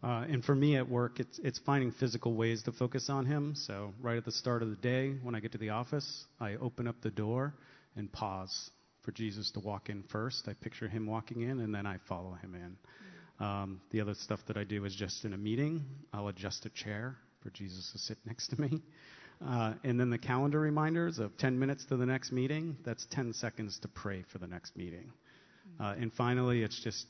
Uh, 0.03 0.25
and 0.29 0.45
for 0.45 0.55
me 0.55 0.77
at 0.77 0.89
work, 0.89 1.19
it's 1.21 1.39
it's 1.41 1.59
finding 1.59 1.91
physical 1.91 2.35
ways 2.35 2.63
to 2.63 2.73
focus 2.73 3.11
on 3.11 3.27
Him. 3.27 3.55
So 3.57 3.93
right 4.01 4.17
at 4.17 4.25
the 4.25 4.33
start 4.33 4.63
of 4.63 4.71
the 4.71 4.77
day, 4.77 5.17
when 5.23 5.35
I 5.35 5.41
get 5.41 5.53
to 5.53 5.59
the 5.59 5.71
office, 5.71 6.27
I 6.41 6.55
open 6.55 6.87
up 6.87 6.97
the 7.03 7.11
door 7.11 7.55
and 7.97 8.11
pause 8.11 8.71
for 9.03 9.11
Jesus 9.13 9.51
to 9.53 9.61
walk 9.61 9.91
in 9.91 10.03
first. 10.05 10.49
I 10.49 10.55
picture 10.55 10.89
Him 10.89 11.07
walking 11.07 11.43
in, 11.43 11.61
and 11.61 11.75
then 11.75 11.87
I 11.87 11.99
follow 12.09 12.39
Him 12.41 12.55
in. 12.55 12.77
Um, 13.39 13.81
the 13.91 14.01
other 14.01 14.15
stuff 14.15 14.41
that 14.47 14.57
I 14.57 14.65
do 14.65 14.85
is 14.85 14.95
just 14.95 15.25
in 15.25 15.33
a 15.33 15.37
meeting, 15.37 15.85
I'll 16.13 16.29
adjust 16.29 16.65
a 16.67 16.71
chair 16.71 17.17
for 17.43 17.51
Jesus 17.51 17.93
to 17.93 17.99
sit 17.99 18.19
next 18.25 18.49
to 18.49 18.61
me. 18.61 18.83
Uh, 19.47 19.75
and 19.85 20.01
then 20.01 20.09
the 20.09 20.19
calendar 20.19 20.59
reminders 20.59 21.19
of 21.19 21.37
10 21.37 21.59
minutes 21.59 21.85
to 21.87 21.97
the 21.97 22.07
next 22.07 22.33
meeting, 22.33 22.77
that's 22.85 23.07
10 23.11 23.35
seconds 23.35 23.79
to 23.81 23.89
pray 23.89 24.25
for 24.33 24.39
the 24.39 24.47
next 24.47 24.77
meeting. 24.77 25.13
Uh, 25.79 25.95
and 25.99 26.13
finally, 26.13 26.63
it's 26.63 26.83
just 26.83 27.07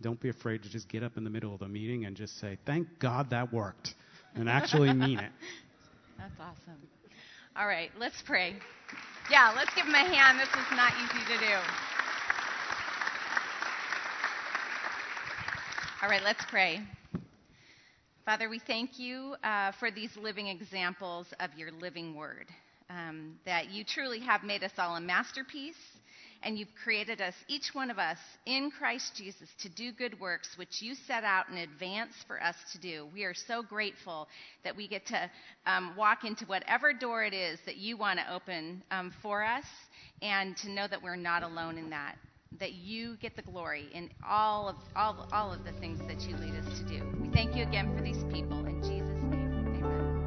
don't 0.00 0.20
be 0.20 0.28
afraid 0.28 0.62
to 0.62 0.70
just 0.70 0.88
get 0.88 1.02
up 1.02 1.16
in 1.16 1.24
the 1.24 1.30
middle 1.30 1.52
of 1.52 1.60
the 1.60 1.68
meeting 1.68 2.04
and 2.04 2.16
just 2.16 2.38
say, 2.38 2.56
Thank 2.64 2.98
God 2.98 3.30
that 3.30 3.52
worked, 3.52 3.94
and 4.34 4.48
actually 4.48 4.92
mean 4.92 5.18
it. 5.18 5.32
That's 6.18 6.32
awesome. 6.40 6.80
All 7.56 7.66
right, 7.66 7.90
let's 7.98 8.22
pray. 8.22 8.54
Yeah, 9.30 9.52
let's 9.56 9.74
give 9.74 9.86
him 9.86 9.94
a 9.94 9.98
hand. 9.98 10.38
This 10.38 10.48
is 10.48 10.76
not 10.76 10.92
easy 11.02 11.24
to 11.34 11.38
do. 11.40 12.05
All 16.06 16.12
right, 16.12 16.22
let's 16.22 16.44
pray. 16.48 16.78
Father, 18.24 18.48
we 18.48 18.60
thank 18.60 18.96
you 18.96 19.34
uh, 19.42 19.72
for 19.80 19.90
these 19.90 20.16
living 20.16 20.46
examples 20.46 21.26
of 21.40 21.50
your 21.56 21.72
living 21.72 22.14
word. 22.14 22.46
Um, 22.88 23.40
that 23.44 23.72
you 23.72 23.82
truly 23.82 24.20
have 24.20 24.44
made 24.44 24.62
us 24.62 24.70
all 24.78 24.94
a 24.94 25.00
masterpiece, 25.00 25.74
and 26.44 26.56
you've 26.56 26.72
created 26.84 27.20
us, 27.20 27.34
each 27.48 27.70
one 27.72 27.90
of 27.90 27.98
us, 27.98 28.18
in 28.46 28.70
Christ 28.70 29.16
Jesus 29.16 29.48
to 29.62 29.68
do 29.68 29.90
good 29.90 30.20
works, 30.20 30.48
which 30.56 30.80
you 30.80 30.94
set 31.08 31.24
out 31.24 31.48
in 31.48 31.56
advance 31.56 32.12
for 32.28 32.40
us 32.40 32.54
to 32.72 32.78
do. 32.78 33.08
We 33.12 33.24
are 33.24 33.34
so 33.34 33.64
grateful 33.64 34.28
that 34.62 34.76
we 34.76 34.86
get 34.86 35.06
to 35.06 35.28
um, 35.66 35.94
walk 35.98 36.22
into 36.22 36.44
whatever 36.44 36.92
door 36.92 37.24
it 37.24 37.34
is 37.34 37.58
that 37.66 37.78
you 37.78 37.96
want 37.96 38.20
to 38.20 38.32
open 38.32 38.80
um, 38.92 39.12
for 39.22 39.42
us, 39.42 39.64
and 40.22 40.56
to 40.58 40.70
know 40.70 40.86
that 40.86 41.02
we're 41.02 41.16
not 41.16 41.42
alone 41.42 41.78
in 41.78 41.90
that 41.90 42.14
that 42.60 42.72
you 42.72 43.16
get 43.20 43.36
the 43.36 43.42
glory 43.42 43.86
in 43.92 44.10
all 44.26 44.68
of 44.68 44.76
all, 44.94 45.28
all 45.32 45.52
of 45.52 45.64
the 45.64 45.72
things 45.80 45.98
that 46.08 46.20
you 46.22 46.36
lead 46.36 46.54
us 46.54 46.78
to 46.78 46.84
do. 46.86 47.02
We 47.20 47.28
thank 47.30 47.54
you 47.54 47.62
again 47.62 47.94
for 47.96 48.02
these 48.02 48.22
people 48.32 48.64
in 48.66 48.80
Jesus' 48.82 49.22
name. 49.30 49.82
Amen. 49.82 50.22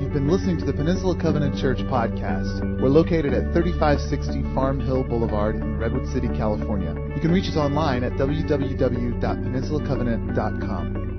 You've 0.00 0.12
been 0.12 0.28
listening 0.28 0.58
to 0.58 0.66
the 0.66 0.72
Peninsula 0.74 1.18
Covenant 1.18 1.56
Church 1.58 1.78
podcast. 1.78 2.80
We're 2.82 2.88
located 2.88 3.32
at 3.32 3.54
3560 3.54 4.42
Farm 4.54 4.78
Hill 4.78 5.02
Boulevard 5.04 5.56
in 5.56 5.78
Redwood 5.78 6.06
City, 6.12 6.28
California. 6.28 6.94
You 7.14 7.20
can 7.20 7.32
reach 7.32 7.48
us 7.48 7.56
online 7.56 8.04
at 8.04 8.12
www.peninsulacovenant.com. 8.12 11.11